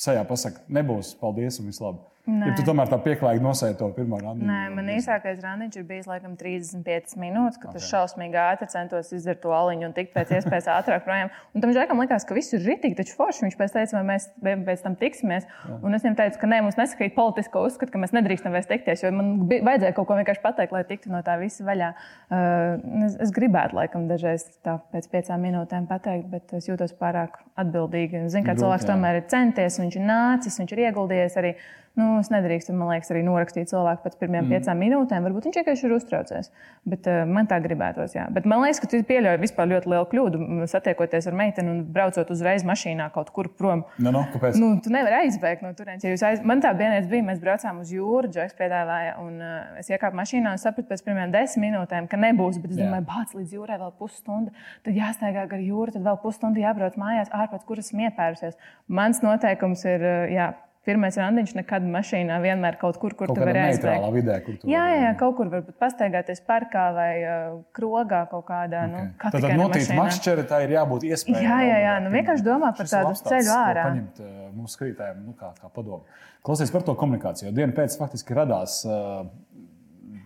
sejā 0.02 0.24
pasakā, 0.26 0.64
nebūs, 0.72 1.14
paldies 1.20 1.60
un 1.62 1.70
viss 1.70 1.82
labi. 2.26 2.50
Ja 2.52 2.54
tu 2.54 2.64
tomēr 2.66 2.90
tā 2.90 2.98
pieklājīgi 3.02 3.42
nosēji 3.42 3.76
to 3.80 3.88
pirmo 3.96 4.18
randiņu. 4.20 4.46
Nē, 4.46 4.58
man 4.76 4.90
īsākais 4.94 5.40
randiņš 5.42 5.78
ir 5.80 5.86
bijis 5.88 6.06
laikam 6.06 6.36
35 6.38 7.16
minūtes, 7.18 7.58
kad 7.58 7.72
okay. 7.72 7.82
es 7.82 7.88
šausmīgi 7.90 8.38
ātri 8.38 8.68
centos 8.70 9.10
izdarīt 9.16 9.40
to 9.42 9.50
aliņu 9.56 9.88
un 9.88 9.94
tikt 9.96 10.14
pēc 10.14 10.30
iespējas 10.38 10.68
ātrāk 10.76 11.02
projām. 11.06 11.32
Un 11.56 11.64
tam 11.64 11.74
žēkam 11.74 11.98
likās, 12.02 12.26
ka 12.28 12.36
viss 12.38 12.54
ir 12.54 12.62
ritīgi, 12.62 12.94
taču 13.00 13.16
forši 13.18 13.46
viņš 13.48 13.58
pēc 13.58 13.74
teica, 13.74 13.96
vai 13.98 14.04
mēs 14.12 14.28
pēc 14.38 14.84
tam 14.86 14.96
tiksimies. 15.00 15.48
Jā. 15.50 15.80
Un 15.82 15.98
es 15.98 16.06
viņam 16.06 16.18
teicu, 16.22 16.40
ka 16.44 16.52
nē, 16.52 16.62
mums 16.68 16.78
nesakrīt 16.78 17.16
politisko 17.18 17.64
uzskatu, 17.66 17.90
ka 17.94 18.04
mēs 18.04 18.14
nedrīkstam 18.14 18.54
vairs 18.54 18.70
tikties, 18.70 19.02
jo 19.02 19.10
man 19.18 19.34
vajadzēja 19.50 19.98
kaut 19.98 20.10
ko 20.12 20.20
vienkārši 20.20 20.44
pateikt, 20.46 20.76
lai 20.76 20.84
tiktu 20.86 21.10
no 21.10 21.24
tā 21.26 21.34
visa 21.42 21.66
vaļā. 21.66 21.90
Uh, 22.30 23.02
es, 23.08 23.18
es 23.26 23.34
gribētu 23.34 23.80
laikam 23.80 24.06
dažreiz 24.10 24.46
tā 24.62 24.78
pēc 24.94 25.10
piecām 25.10 25.42
minūtēm 25.42 25.90
pateikt, 25.90 26.30
bet 26.30 26.54
es 26.54 26.70
jūtos 26.70 26.94
pārāk 27.02 27.42
atbildīgi. 27.58 28.28
Zinu, 28.32 28.46
ka 28.46 28.56
cilvēks 28.58 28.86
tomēr 28.88 29.20
ir 29.20 29.30
centies, 29.30 29.82
viņš 29.82 29.98
ir 29.98 30.06
nācis, 30.06 30.58
viņš 30.62 30.76
ir 30.76 30.86
ieguldījies 30.86 31.40
arī. 31.42 31.56
Nu, 31.92 32.06
es 32.22 32.30
nedrīkstu, 32.32 32.72
man 32.72 32.88
liekas, 32.88 33.10
arī 33.12 33.20
norakstīt 33.26 33.68
cilvēku 33.68 34.06
pēc 34.06 34.14
pirmajām 34.16 34.46
mm. 34.46 34.52
piecām 34.54 34.78
minūtēm. 34.80 35.26
Varbūt 35.26 35.48
viņš 35.48 35.56
vienkārši 35.58 35.84
ir 35.84 35.92
uztraucies. 35.92 36.48
Bet 36.88 37.08
uh, 37.10 37.18
man 37.28 37.48
tā 37.50 37.58
gribētos. 37.60 38.14
Jā. 38.16 38.24
Bet 38.32 38.46
man 38.48 38.62
liekas, 38.64 38.80
ka 38.80 38.88
tu 38.88 39.00
pieļauj 39.10 39.36
vispār 39.42 39.68
ļoti 39.74 39.92
lielu 39.92 40.08
kļūdu, 40.08 40.40
satiekoties 40.72 41.28
ar 41.28 41.36
meiteni 41.36 41.68
un 41.68 41.82
braucot 41.92 42.32
uzreiz 42.32 42.64
mašīnā 42.64 43.10
kaut 43.12 43.28
kur 43.36 43.50
prom. 43.58 43.84
Nu, 44.00 44.14
nu, 44.16 44.24
kāpēc? 44.32 44.56
Nu, 44.62 44.70
tu 44.80 44.94
nevari 44.94 45.26
aizbēgt 45.26 45.66
no 45.66 45.74
turienes. 45.76 46.06
Ja 46.08 46.16
aiz... 46.30 46.40
Man 46.48 46.64
tā 46.64 46.72
vienreiz 46.78 47.10
bija, 47.12 47.26
mēs 47.28 47.44
braucām 47.44 47.84
uz 47.84 47.92
jūru, 47.92 48.32
Džeks 48.32 48.56
piedāvāja, 48.56 49.18
un 49.20 49.36
uh, 49.44 49.76
es 49.84 49.92
iekāpu 49.92 50.16
mašīnā 50.16 50.56
un 50.56 50.64
sapratu 50.64 50.88
pēc 50.94 51.04
pirmajām 51.04 51.36
desmit 51.36 51.68
minūtēm, 51.68 52.08
ka 52.08 52.16
nebūs. 52.24 52.56
Bet 52.62 52.72
es 52.72 52.80
Jā. 52.80 52.88
domāju, 52.88 53.08
bāc 53.12 53.36
līdz 53.36 53.56
jūrai 53.58 53.80
vēl 53.84 53.92
pusstunda. 54.00 54.56
Tad 54.88 54.96
jāstaigā 54.96 55.44
gar 55.52 55.60
jūru, 55.60 55.92
tad 55.92 56.08
vēl 56.08 56.18
pusstundu 56.24 56.64
jābrauc 56.64 56.96
mājās, 57.00 57.32
ārpus 57.36 57.68
kuras 57.68 57.92
esmu 57.92 58.08
iepērusies. 58.08 58.56
Mans 58.88 59.20
noteikums 59.24 59.84
ir, 59.92 60.02
uh, 60.08 60.32
jā, 60.32 60.52
pirmais 60.86 61.16
randiņš 61.18 61.52
nekad 61.60 61.84
mašīnā, 61.86 62.38
vienmēr 62.42 62.76
kaut 62.80 62.96
kur, 63.02 63.14
kur 63.18 63.30
Kaut 63.30 63.38
tu 63.38 63.44
vari 63.44 63.60
aizbēgt. 63.68 64.06
vidē, 64.14 64.38
kur 64.42 64.56
tu 64.58 64.70
Jā, 64.70 64.82
jā, 64.90 64.96
jā, 65.04 65.12
kaut 65.20 65.36
kur 65.38 65.50
varbūt 65.52 65.76
pastaigāties 65.78 66.42
parkā 66.46 66.88
vai 66.96 67.10
uh, 67.22 67.60
krogā 67.76 68.24
kaut 68.30 68.44
kādā. 68.48 68.82
Okay. 68.88 69.12
Nu, 69.14 69.32
Tad 69.36 69.56
notīt 69.60 69.86
mašīnā. 69.86 69.98
makšķeri, 70.00 70.46
tā 70.50 70.60
ir 70.66 70.74
jābūt 70.74 71.06
iespējai. 71.10 71.44
Jā, 71.46 71.58
jā, 71.68 71.78
jā, 71.86 71.94
nu 72.02 72.12
vienkārši 72.14 72.46
domā 72.46 72.72
par 72.78 72.90
tādu 72.90 73.14
ceļu 73.20 73.54
ārā. 73.54 73.86
Paņemt 73.92 74.22
uh, 74.24 74.32
mūsu 74.58 74.78
skatītājiem, 74.78 75.22
nu, 75.28 75.36
kā, 75.38 75.52
kā 75.60 75.70
padomu. 75.70 76.02
Klausies 76.42 76.74
par 76.74 76.86
to 76.86 76.96
komunikāciju. 76.98 77.54
Dienu 77.54 77.76
pēc 77.76 77.94
faktiski 78.00 78.34
radās 78.34 78.80
uh, 78.88 79.22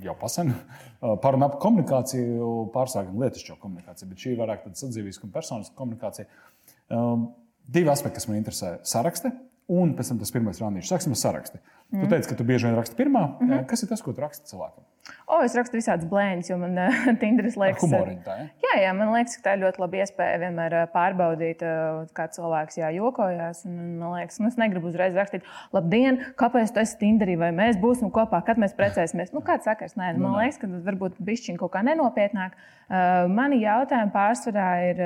jau 0.07 0.15
pasen 0.21 0.55
uh, 0.57 1.19
paruna 1.21 1.51
ap 1.51 1.59
komunikāciju, 1.61 2.71
pārsākam 2.73 3.21
lietišķo 3.27 3.59
komunikāciju, 3.61 4.09
bet 4.09 4.25
šī 4.25 4.33
ir 4.33 4.41
vairāk 4.41 4.65
tāda 4.65 4.81
sadzīviska 4.81 5.29
un 5.29 5.37
personiska 5.37 5.77
komunikācija. 5.77 6.31
Um, 6.89 7.29
divi 7.69 7.93
aspekti, 7.93 8.23
kas 8.23 8.31
man 8.31 8.41
interesē- 8.41 8.79
saraksti 8.95 9.35
un 9.73 9.95
pēc 9.99 10.13
tam 10.13 10.21
tas 10.23 10.35
pirmais 10.35 10.61
randīšs. 10.63 10.93
Sāksim 10.93 11.15
ar 11.17 11.23
sarakstu. 11.23 11.63
Mm. 11.93 12.03
Tu 12.03 12.11
teici, 12.11 12.29
ka 12.31 12.35
tu 12.39 12.45
bieži 12.47 12.67
vien 12.67 12.75
raksti 12.75 12.99
pirmā. 12.99 13.25
Mm 13.39 13.49
-hmm. 13.49 13.67
Kas 13.71 13.83
ir 13.83 13.89
tas, 13.89 14.03
ko 14.03 14.13
tu 14.13 14.21
raksti 14.21 14.49
cilvēkam? 14.51 14.83
O, 15.27 15.43
es 15.43 15.55
rakstu 15.55 15.77
visādas 15.77 16.07
blēņas, 16.11 16.51
jo 16.51 16.57
man 16.59 16.79
uh, 16.83 17.19
Tinderis 17.21 17.57
liekas, 17.57 17.83
ka 17.83 17.87
tā 17.87 18.01
ir. 18.03 18.49
Jā, 18.65 18.75
jā, 18.83 18.93
man 18.95 19.13
liekas, 19.15 19.37
ka 19.37 19.43
tā 19.45 19.53
ir 19.55 19.63
ļoti 19.63 19.81
laba 19.83 19.97
iespēja 19.97 20.39
vienmēr 20.39 20.75
pārbaudīt, 20.95 21.63
kā 22.13 22.27
cilvēks 22.37 22.79
jā, 22.79 22.91
jokojās. 22.91 23.65
Un, 23.67 23.99
man 23.99 24.17
liekas, 24.19 24.41
nu, 24.41 24.49
es 24.49 24.57
negribu 24.57 24.91
uzreiz 24.91 25.15
rakstīt, 25.15 25.47
labdien, 25.73 26.19
kāpēc 26.37 26.73
tu 26.73 26.81
esi 26.81 26.99
Tinderī, 26.99 27.39
vai 27.39 27.53
mēs 27.53 27.79
būsim 27.79 28.11
kopā, 28.11 28.43
kad 28.47 28.59
mēs 28.59 28.75
precēsimies. 28.75 29.33
Nu, 29.33 29.41
kāds 29.41 29.65
sakars? 29.65 29.95
Nē, 29.95 30.19
man 30.19 30.33
nu, 30.33 30.39
liekas, 30.39 30.59
ka 30.59 30.67
tas 30.67 30.83
varbūt 30.83 31.23
bišķiņ 31.23 31.57
kaut 31.57 31.73
kā 31.73 31.83
nenopietnāk. 31.87 32.59
Uh, 32.87 33.31
mani 33.31 33.63
jautājumi 33.63 34.13
pārsvarā 34.13 34.91
ir, 34.91 34.99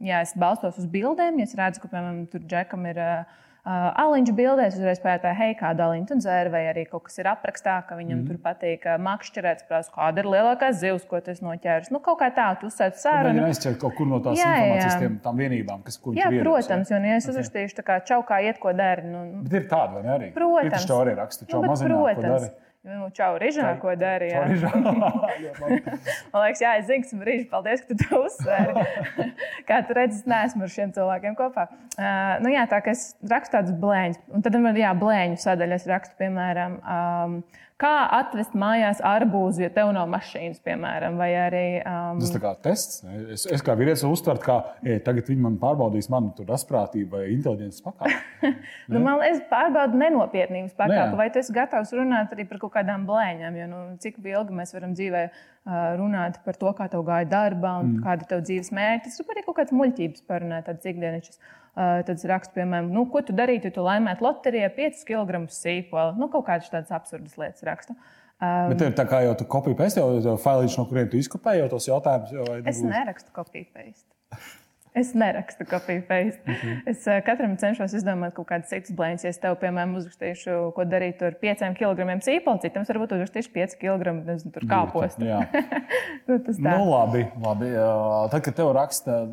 jā, 0.00 0.20
es 0.20 0.36
balstos 0.36 0.78
uz 0.78 0.86
bildēm, 0.86 1.38
ja 1.38 1.44
es 1.44 1.56
redzu, 1.56 1.80
ka, 1.80 1.88
piemēram, 1.88 2.26
tur 2.28 2.40
džekam 2.44 2.86
ir. 2.92 2.96
Uh, 2.96 3.42
aliņš 3.66 4.30
bildēs 4.36 4.76
uzreiz 4.78 5.00
pajautāja, 5.02 5.34
hei, 5.40 5.54
kādu 5.58 5.82
aliņu 5.86 6.06
tu 6.10 6.16
dzēri, 6.20 6.52
vai 6.52 6.62
arī 6.70 6.84
kaut 6.86 7.06
kas 7.08 7.18
ir 7.18 7.28
aprakstā, 7.30 7.80
ka 7.88 7.96
viņam 7.98 8.20
mm. 8.20 8.26
tur 8.28 8.38
patīk 8.44 8.86
uh, 8.86 8.94
makšķerēts, 9.02 9.66
prasa, 9.66 9.90
kāda 9.94 10.22
ir 10.22 10.28
lielākā 10.30 10.68
zivs, 10.76 11.06
ko 11.10 11.18
tas 11.24 11.42
noķēris. 11.42 11.90
Nu, 11.94 11.98
kaut 12.04 12.20
kā 12.20 12.28
tā, 12.36 12.46
tu 12.60 12.70
uzsēdi 12.70 13.00
sarunu. 13.02 13.40
Viņa 13.40 13.48
aizķer 13.50 13.78
kaut 13.82 13.96
kur 13.98 14.10
no 14.10 14.20
tās 14.22 14.38
jā, 14.38 14.52
informācijas, 14.60 15.00
tiem, 15.02 15.16
tām 15.24 15.42
vienībām, 15.42 15.82
kas 15.86 15.98
kur 16.02 16.14
jā, 16.18 16.30
ir. 16.30 16.44
Protams, 16.46 16.92
jo, 16.94 17.00
ja 17.10 17.18
es 17.18 17.26
uzrakstīšu 17.32 17.80
tā 17.80 17.86
kā 17.90 17.98
čau, 18.06 18.20
kā 18.28 18.38
iet, 18.46 18.62
ko 18.62 18.70
dari. 18.76 19.08
Nu, 19.10 19.24
Bet 19.42 19.58
ir 19.58 19.66
tāda, 19.72 19.98
vai 19.98 20.06
ne 20.06 20.14
arī? 20.14 20.30
Protams. 20.36 20.86
Ir 20.86 20.92
tā 20.92 21.00
arī 21.02 21.18
raksta, 21.18 21.50
čau, 21.50 21.64
nu, 21.64 21.72
maziņā, 21.74 21.98
ko 22.20 22.26
dari. 22.28 22.54
Nu, 22.86 23.08
čau, 23.10 23.32
Rīžā, 23.42 23.72
ko 23.82 23.96
darīji? 23.98 24.60
Man 26.30 26.44
liekas, 26.44 26.60
jā, 26.62 26.74
es 26.78 26.84
zinu, 26.86 27.02
ka 27.02 27.26
Rīžā, 27.26 27.46
paldies, 27.50 27.82
ka 27.82 27.90
tu 27.90 28.04
to 28.04 28.20
uzsvēri. 28.28 28.84
Kā 29.68 29.80
tu 29.88 29.96
redzi, 29.98 30.20
es 30.20 30.28
neesmu 30.30 30.62
ar 30.68 30.70
šiem 30.70 30.92
cilvēkiem 30.94 31.34
kopā. 31.34 31.64
Uh, 31.96 32.36
nu, 32.44 32.52
jā, 32.54 32.62
tā 32.70 32.78
kā 32.86 32.94
es 32.94 33.08
rakstu 33.26 33.56
tādus 33.56 33.74
blēņus, 33.82 34.20
un 34.38 34.44
tad 34.46 34.58
man 34.62 34.78
ir 34.78 34.86
blēņu 35.00 35.40
sadaļa. 35.42 35.80
Es 35.80 35.88
rakstu, 35.90 36.14
piemēram, 36.20 36.78
um, 36.78 37.34
Kā 37.76 38.06
atvest 38.16 38.54
mājās 38.56 39.02
arbūzu, 39.04 39.66
ja 39.66 39.68
tev 39.68 39.90
nav 39.92 40.06
mašīnas, 40.08 40.62
piemēram, 40.64 41.18
vai 41.20 41.28
arī. 41.36 41.64
Um... 41.84 42.22
Tas 42.22 42.32
kā 42.40 42.52
tests. 42.64 43.02
Es, 43.34 43.42
es 43.52 43.64
kā 43.64 43.74
vīrietis 43.76 44.04
uztveru, 44.08 44.40
ka 44.40 44.56
tagad 45.04 45.28
viņi 45.28 45.44
man 45.44 45.58
pārbaudīs 45.60 46.08
manu 46.12 46.32
asprātību 46.56 47.18
vai 47.18 47.26
inteliģences 47.34 47.84
pakāpi. 47.84 48.14
nu, 48.94 49.02
man 49.04 49.20
liekas, 49.20 49.42
pārbaudu 49.50 50.00
nenopietnības 50.00 50.72
pakāpi, 50.78 51.18
vai 51.20 51.28
tu 51.34 51.42
esi 51.42 51.52
gatavs 51.56 51.92
runāt 51.98 52.32
arī 52.32 52.48
par 52.48 52.62
kaut 52.64 52.72
kādām 52.78 53.04
blēņām. 53.10 53.60
Jo, 53.60 53.68
nu, 53.74 53.82
cik 54.00 54.22
ilgi 54.24 54.56
mēs 54.56 54.72
varam 54.72 54.96
dzīvē 54.96 55.26
uh, 55.28 55.76
runāt 56.00 56.40
par 56.48 56.56
to, 56.56 56.72
kā 56.80 56.88
tev 56.92 57.04
gāja 57.04 57.28
darbā 57.28 57.76
un 57.82 57.98
mm. 57.98 58.08
kāda 58.08 58.24
ir 58.24 58.32
tava 58.32 58.48
dzīves 58.48 58.72
mērķis. 58.80 59.20
Tur 59.20 59.36
arī 59.36 59.44
kaut 59.44 59.60
kādas 59.60 59.76
muļķības 59.76 60.24
parunāt, 60.32 60.64
tādas 60.70 60.88
ikdienišķas. 60.94 61.44
Uh, 61.76 61.98
tad 62.08 62.14
es 62.16 62.24
rakstu, 62.24 62.54
piemēram, 62.56 62.86
nu, 62.88 63.02
ko 63.12 63.20
tu 63.20 63.34
darītu, 63.36 63.68
ja 63.68 63.74
tu 63.76 63.82
laimētu 63.84 64.24
loterijā 64.24 64.70
5 64.72 65.02
kg 65.04 65.42
sīpolu. 65.52 66.14
Nu, 66.16 66.30
kaut 66.32 66.46
kādas 66.46 66.70
tādas 66.72 66.94
absurdas 66.96 67.36
lietas 67.36 67.66
rakstu. 67.68 67.92
Um, 68.40 68.72
Bet 68.72 68.96
tā 68.96 69.04
kā 69.08 69.20
jau 69.26 69.34
tu 69.36 69.44
tam, 69.48 69.98
jau 70.24 70.36
failīši, 70.40 70.78
no 70.80 70.86
kuriem 70.88 71.10
tu 71.12 71.20
izkopēji 71.20 71.60
jau 71.60 71.66
tos 71.74 71.88
jautājumus. 71.90 72.32
Jau, 72.32 72.46
es 72.72 72.80
nerakstu 72.84 73.32
kopiju 73.36 73.68
pēc. 73.76 74.06
Es 74.96 75.10
nerakstu 75.12 75.66
pēc. 76.08 76.38
Mm 76.46 76.54
-hmm. 76.54 76.76
Es 76.92 77.04
uh, 77.06 77.20
katram 77.24 77.56
cenšos 77.60 77.92
izdomāt 77.98 78.32
kaut 78.36 78.48
kādas 78.48 78.72
citas 78.72 78.96
blēņas. 78.96 79.24
Ja 79.24 79.30
es 79.34 79.38
tev, 79.38 79.56
piemēram, 79.60 79.96
uzrakstīšu, 80.00 80.72
ko 80.72 80.84
darīt 80.84 81.20
ar 81.22 81.36
5 81.42 81.76
kg 81.76 82.16
sīpolu, 82.24 82.60
citam 82.64 82.84
varbūt 82.88 83.12
uzrakstīšu 83.16 83.52
5 83.52 83.76
kg 83.80 84.16
nezinu, 84.24 84.52
kāpostu. 84.68 85.24
nu, 86.26 86.38
tas 86.38 86.56
tā. 86.56 86.72
Nu, 86.72 86.90
labi, 86.90 87.26
labi. 87.44 87.70
Tad, 88.30 88.40
kad 88.40 88.54
tev 88.54 88.72
raksta 88.72 89.26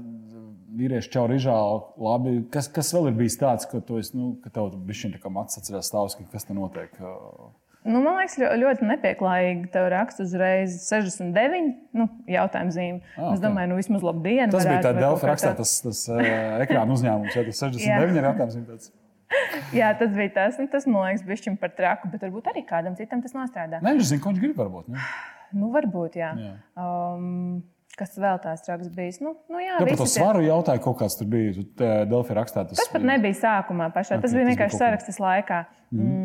vīrieši 0.78 1.12
čau 1.14 1.26
rīžā, 1.30 1.58
labi. 2.02 2.38
Kas, 2.54 2.70
kas 2.72 2.94
vēl 2.96 3.12
ir 3.12 3.20
bijis 3.20 3.40
tāds, 3.42 3.68
ka 3.70 3.82
tu 3.86 4.00
esi, 4.02 4.16
nu, 4.18 4.34
ka 4.44 4.52
tev 4.54 4.74
bija 4.88 5.04
šī 5.04 5.14
atcerās 5.18 5.92
stāvs, 5.92 6.18
ka 6.20 6.26
kas 6.32 6.50
te 6.50 6.56
notiek? 6.58 6.96
Nu, 7.84 8.00
man 8.00 8.22
liekas, 8.22 8.38
ļoti 8.40 8.88
nepieklājīgi. 8.88 9.68
Tev 9.74 9.90
raksta 9.92 10.24
uzreiz 10.24 10.78
69 10.88 11.74
nu, 12.00 12.08
jautājumu 12.32 12.72
zīmi. 12.72 13.02
Ah, 13.18 13.34
es 13.34 13.44
domāju, 13.44 13.74
nu 13.74 13.80
vismaz 13.80 14.06
labi 14.08 14.24
dienu. 14.30 14.54
Tas 14.56 14.68
bija 14.70 14.80
tāds 14.86 15.02
Delfa 15.04 15.32
rakstā, 15.34 15.52
tas, 15.58 15.74
tas 15.84 16.04
ekrāna 16.64 16.96
uzņēmums, 16.96 17.36
ja 17.36 17.44
tas 17.50 17.64
69 17.66 18.22
ir 18.22 18.30
jautājums. 18.30 18.92
Jā, 19.80 19.92
tas 19.98 20.14
bija 20.14 20.32
tas. 20.36 20.58
Nu, 20.62 20.70
tas 20.72 20.88
man 20.88 21.10
liekas, 21.10 21.26
bija 21.28 21.56
par 21.60 21.74
traku, 21.76 22.10
bet 22.14 22.24
varbūt 22.24 22.50
arī 22.54 22.64
kādam 22.70 22.96
citam 23.00 23.24
tas 23.24 23.36
nostrādā. 23.36 23.82
Nē, 23.84 23.98
viņš 23.98 24.12
zina, 24.14 24.24
ko 24.24 24.32
viņš 24.32 24.44
grib. 24.44 24.58
Varbūt, 24.62 24.90
ne? 24.94 25.06
Nu, 25.54 25.70
varbūt, 25.74 26.18
jā. 26.22 26.32
jā. 26.40 26.54
Um, 26.80 27.62
Kas 27.94 28.16
vēl 28.18 28.40
tāds 28.42 28.64
traks 28.66 28.90
bijis? 28.90 29.20
Nu, 29.22 29.36
nu 29.54 29.60
jā, 29.62 29.76
jā 29.76 29.86
par 29.86 30.00
to 30.00 30.08
svaru 30.10 30.42
tie... 30.42 30.48
jautāju, 30.50 30.82
kaut 30.82 30.98
kāds 31.04 31.18
tur 31.20 31.28
bija. 31.30 31.66
Delfi 32.10 32.38
rakstā 32.40 32.64
tas. 32.66 32.80
Tas 32.82 32.90
pat 32.90 33.06
nebija 33.06 33.38
sākumā 33.38 33.92
pašā. 33.94 34.18
Okay, 34.18 34.26
tas 34.26 34.34
bija 34.34 34.48
vienkārši 34.50 34.80
sarakstas 34.80 35.22
laikā. 35.22 35.60
Mm. 35.94 36.23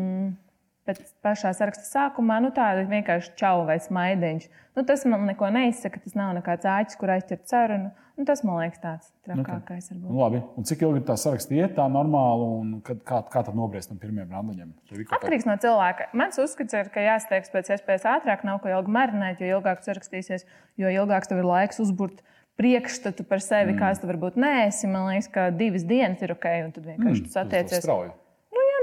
Bet 0.89 1.03
pašā 1.21 1.51
saraksta 1.53 1.85
sākumā 1.85 2.39
nu, 2.41 2.49
tāda 2.55 2.87
vienkārši 2.89 3.35
čau 3.37 3.61
vai 3.67 3.75
smaidiņš. 3.83 4.47
Nu, 4.73 4.83
tas 4.87 5.03
man 5.05 5.27
neko 5.29 5.49
neizsaka. 5.53 6.01
Tas 6.01 6.15
nav 6.17 6.31
nekāds 6.37 6.65
āķis, 6.65 6.97
kur 6.97 7.11
aizķert 7.13 7.45
sarunu. 7.51 7.91
Nu, 8.17 8.25
tas 8.27 8.41
man 8.43 8.57
liekas 8.59 8.81
tāds 8.81 9.11
trakākais. 9.27 9.91
Okay. 9.91 9.99
Nu, 10.01 10.17
labi. 10.17 10.41
Un 10.57 10.65
cik 10.67 10.81
ilgi 10.87 11.03
tā 11.07 11.15
saraksta 11.19 11.53
iet 11.55 11.75
tā 11.77 11.85
normāli 11.93 12.47
un 12.55 12.71
kad, 12.85 13.03
kā, 13.07 13.21
kā 13.31 13.43
tad 13.47 13.55
nobriest 13.59 13.93
tam 13.93 14.01
pirmiem 14.01 14.33
randiņiem? 14.33 14.73
Atkarīgs 15.15 15.47
no 15.47 15.55
cilvēka. 15.61 16.09
Mans 16.19 16.41
uzskats 16.41 16.75
ir, 16.75 16.89
ka 16.91 17.05
jāsteigts 17.05 17.53
pēc 17.53 17.71
iespējas 17.77 18.09
ātrāk, 18.17 18.43
nav 18.47 18.59
ko 18.63 18.73
ilgi 18.73 18.95
marinēt, 18.97 19.39
jo 19.39 19.59
ilgāk 19.59 19.85
sarakstīsies, 19.85 20.47
jo 20.81 20.91
ilgāk 20.91 21.29
tev 21.29 21.43
ir 21.43 21.47
laiks 21.47 21.79
uzburt 21.85 22.19
priekšstatu 22.59 23.23
par 23.29 23.39
sevi, 23.43 23.71
mm. 23.71 23.79
kāds 23.79 24.01
tu 24.01 24.09
varbūt 24.09 24.39
neesi. 24.41 24.89
Man 24.91 25.07
liekas, 25.13 25.29
ka 25.31 25.47
divas 25.55 25.85
dienas 25.87 26.19
ir 26.25 26.35
ok, 26.35 26.49
un 26.65 26.73
tad 26.75 26.89
vienkārši 26.89 27.23
mm, 27.23 27.31
satiecies. 27.37 27.87
Nu, 27.87 28.01
jā, 28.03 28.09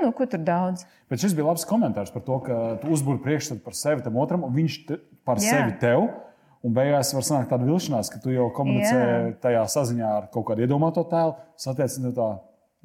nu, 0.03 0.12
ko 0.17 0.26
tur 0.31 0.43
daudz. 0.45 0.85
Bet 1.11 1.23
šis 1.23 1.35
bija 1.37 1.49
labs 1.49 1.67
komentārs 1.69 2.12
par 2.15 2.25
to, 2.26 2.38
ka 2.47 2.61
tu 2.83 2.93
uzbūri 2.95 3.23
priekšstatu 3.25 3.62
par 3.65 3.76
sevi 3.79 4.05
tam 4.05 4.19
otram, 4.23 4.47
un 4.47 4.55
viņš 4.57 4.79
te, 4.88 4.99
par 5.26 5.43
jā. 5.43 5.55
sevi 5.55 5.76
tev. 5.83 6.09
Un 6.67 6.75
beigās 6.75 7.12
var 7.15 7.23
sanākt 7.23 7.53
tāda 7.53 7.67
vilšanās, 7.69 8.09
ka 8.11 8.19
tu 8.19 8.33
jau 8.35 8.49
komunicē 8.55 8.97
jā. 8.99 9.19
tajā 9.45 9.62
saziņā 9.71 10.09
ar 10.11 10.25
kaut 10.33 10.49
kādu 10.49 10.65
iedomāto 10.65 11.05
tēlu, 11.07 11.37
satiecini 11.62 12.11
tā. 12.17 12.31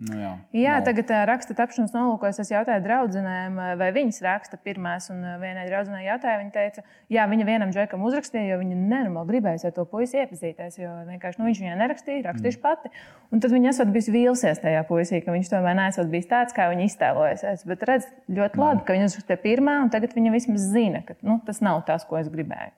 Nu, 0.02 0.16
jā, 0.18 0.30
jā 0.58 0.76
nav. 0.80 0.86
tagad 0.88 1.12
raksta 1.30 1.54
tapšanas 1.54 1.92
nolūkos. 1.94 2.40
Es 2.42 2.50
jautāju 2.50 2.82
draudzenēm, 2.82 3.60
vai 3.78 3.90
viņas 3.94 4.18
raksta 4.26 4.58
pirmās. 4.58 5.12
Un 5.14 5.22
vienai 5.42 5.68
draudzenei 5.68 6.08
jautāja, 6.08 6.40
viņa 6.42 6.54
teica, 6.56 6.84
jā, 7.14 7.28
viņa 7.30 7.46
vienam 7.46 7.74
džekam 7.76 8.02
uzrakstīja, 8.10 8.48
jo 8.50 8.58
viņa 8.64 8.80
nenormāli 8.80 9.30
gribēja 9.36 9.70
ar 9.70 9.76
to 9.78 9.86
puisi 9.92 10.18
iepazīties. 10.24 10.80
Jo 10.82 10.96
vienkārši 11.12 11.42
nu, 11.42 11.48
viņš 11.52 11.62
viņai 11.62 11.78
nerakstīja, 11.84 12.26
rakstīšu 12.32 12.58
mm. 12.58 12.66
pati. 12.66 12.94
Un 13.30 13.46
tad 13.46 13.54
viņa 13.54 13.74
esot 13.76 13.94
bijusi 13.94 14.16
vīlusies 14.18 14.66
tajā 14.66 14.82
puisī, 14.90 15.22
ka 15.22 15.38
viņš 15.38 15.54
tomēr 15.54 15.78
nesot 15.78 16.10
bijis 16.10 16.30
tāds, 16.34 16.58
kā 16.58 16.72
viņa 16.74 16.88
iztēlojusies. 16.90 17.68
Bet 17.70 17.90
redz, 17.92 18.10
ļoti 18.42 18.64
labi, 18.64 18.88
ka 18.88 18.98
viņa 18.98 19.12
uzrakstīja 19.12 19.44
pirmā, 19.46 19.84
un 19.86 19.94
tagad 19.94 20.18
viņa 20.18 20.34
vismaz 20.34 20.66
zina, 20.74 21.06
ka 21.06 21.20
nu, 21.22 21.38
tas 21.46 21.62
nav 21.62 21.86
tas, 21.86 22.10
ko 22.10 22.18
es 22.18 22.32
gribēju. 22.34 22.74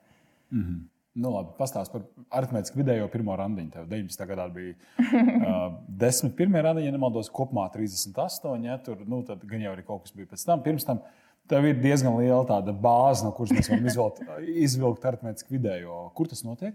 Mm 0.52 0.60
-hmm. 0.60 0.82
Nu, 1.14 1.30
labi, 1.30 1.52
pastāst 1.54 1.92
par 1.94 2.02
aritmētiski 2.34 2.80
vidējo 2.80 3.06
pirmo 3.12 3.36
randiņu. 3.38 3.70
Tev 3.70 3.84
19. 3.90 4.24
gadā 4.26 4.48
bija 4.50 4.72
uh, 5.46 5.76
10 6.00 6.32
pirmie 6.38 6.62
randiņi, 6.66 6.88
ja 6.90 6.94
nemaldos, 6.96 7.30
kopumā 7.34 7.68
38. 7.74 8.64
Ja, 8.66 8.80
tur 8.82 9.04
nu, 9.06 9.20
gan 9.22 9.62
jau 9.62 9.76
arī 9.76 9.84
kaut 9.86 10.08
kas 10.08 10.16
bija 10.16 10.32
pēc 10.32 10.42
tam. 10.48 10.64
Pirms 10.64 10.88
tam 10.88 11.04
tev 11.50 11.68
ir 11.70 11.78
diezgan 11.78 12.18
liela 12.18 12.42
tāda 12.48 12.74
bāze, 12.74 13.22
no 13.22 13.30
kuras 13.36 13.54
mēs 13.54 13.70
varam 13.70 13.86
izvilkt, 13.92 14.26
izvilkt 14.66 15.06
aritmētiski 15.12 15.54
vidējo. 15.54 16.02
Kur 16.18 16.34
tas 16.34 16.42
notiek? 16.46 16.74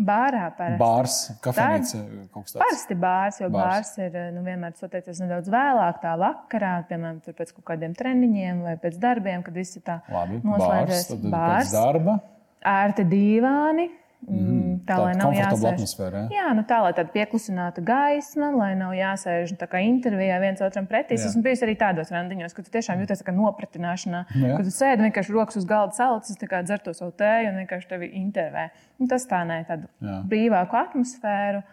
Bārā 0.00 0.46
parasti. 0.56 0.80
Bārs, 0.80 1.14
kafejnīca, 1.44 1.98
kaut 2.32 2.46
kas 2.46 2.54
tāds. 2.54 2.62
Parasti 2.62 2.96
bārs, 2.96 3.40
jo 3.42 3.50
bārs, 3.52 3.90
bārs 3.98 4.06
ir 4.06 4.34
nu, 4.36 4.46
vienmēr 4.46 4.78
satiecies 4.78 5.18
nedaudz 5.20 5.50
vēlāk, 5.52 5.98
tā 6.00 6.14
vakarā, 6.20 6.76
piemēram, 6.88 7.18
pēc 7.26 7.56
kaut 7.58 7.66
kādiem 7.74 7.98
treniņiem 7.98 8.62
vai 8.64 8.78
pēc 8.80 8.96
darbiem, 9.02 9.42
kad 9.44 9.58
viss 9.58 9.76
ir 9.76 9.84
tā 9.90 9.98
noslēdzies. 10.08 11.10
Bārs, 11.10 11.26
bārs. 11.26 11.66
Pēc 11.66 11.74
darba 11.74 12.20
ērti 12.66 13.06
dīvāni. 13.08 13.88
Mm, 14.20 14.82
tā, 14.84 14.92
tā 14.92 14.96
lai 15.00 15.12
nav 15.16 15.32
jāsēž. 15.32 16.10
Jā, 16.28 16.50
nu 16.52 16.62
tā, 16.68 16.82
lai 16.84 16.90
tāda 16.92 17.08
pieklusināta 17.14 17.80
gaisma, 17.84 18.50
lai 18.52 18.74
nav 18.76 18.92
jāsēž 18.92 19.54
tā 19.58 19.68
kā 19.70 19.80
intervijā 19.86 20.36
viens 20.42 20.60
otram 20.64 20.84
pretī. 20.90 21.16
Es 21.16 21.24
esmu 21.30 21.40
bijusi 21.46 21.64
arī 21.64 21.78
tādos 21.80 22.12
randiņos, 22.12 22.52
ka 22.52 22.64
tu 22.66 22.74
tiešām 22.74 23.00
jūties 23.00 23.24
kā 23.24 23.32
nopratināšanā, 23.32 24.22
jā. 24.28 24.52
ka 24.58 24.66
tu 24.66 24.74
sēdi 24.76 25.06
vienkārši 25.08 25.36
rokas 25.36 25.60
uz 25.62 25.66
galda 25.68 25.96
salicis, 25.96 26.36
dzer 26.36 26.84
to 26.84 26.92
savu 26.96 27.14
tēju 27.16 27.54
un 27.54 27.62
vienkārši 27.62 27.90
tevi 27.94 28.12
intervē. 28.20 28.68
Un 29.00 29.08
tas 29.08 29.24
tā 29.30 29.40
nē, 29.48 29.62
tādu 29.70 29.88
jā. 30.04 30.20
brīvāku 30.28 30.80
atmosfēru. 30.84 31.64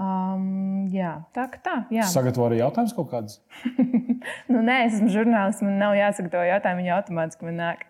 Um, 0.00 0.86
jā, 0.88 1.10
tā 1.36 1.42
kā 1.52 1.58
tā. 1.60 1.72
Jā. 1.92 2.06
Sagatavo 2.08 2.46
arī 2.46 2.62
jautājumus 2.62 2.94
kaut 2.96 3.10
kādus? 3.10 3.34
nu, 4.52 4.62
nē, 4.64 4.76
es 4.86 4.94
esmu 4.96 5.10
žurnālists. 5.12 5.60
Man 5.66 5.76
nav 5.82 5.92
jāsagatavo 5.98 6.46
jautājumu, 6.48 6.80
viņi 6.80 6.92
automātiski 6.94 7.48
man 7.50 7.58
nāk. 7.60 7.82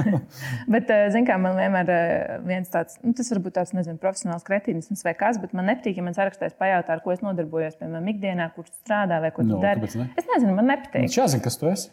bet, 0.74 0.92
uh, 0.92 1.06
zināmā 1.14 1.38
mērā, 1.38 1.38
man 1.46 1.56
vienmēr 1.62 1.92
uh, 1.94 2.34
viens 2.44 2.68
tāds, 2.74 2.98
nu, 3.00 3.14
tas 3.16 3.32
varbūt 3.32 3.56
tāds, 3.56 3.72
nezinu, 3.78 3.96
profesionāls 4.02 4.44
kretīnisms 4.44 5.06
vai 5.06 5.14
kas, 5.16 5.40
bet 5.40 5.54
man 5.56 5.70
nepatīk, 5.72 6.02
ja 6.02 6.04
man 6.04 6.18
sarakstās 6.18 6.52
pajautā, 6.58 6.98
ar 6.98 7.04
ko 7.06 7.16
es 7.16 7.24
nodarbojos, 7.24 7.78
piemēram, 7.80 8.12
ikdienā, 8.12 8.50
kur 8.52 8.68
strādā 8.68 9.22
vai 9.24 9.32
ko 9.32 9.46
tu 9.46 9.54
no, 9.54 9.56
nu, 9.56 9.64
dari. 9.64 9.88
Ne? 10.02 10.10
Es 10.20 10.28
nezinu, 10.28 10.52
man 10.58 10.68
nepatīk. 10.74 11.06
Man 11.06 11.16
jāzina, 11.16 11.46
kas 11.48 11.56
tu 11.56 11.72
esi. 11.72 11.88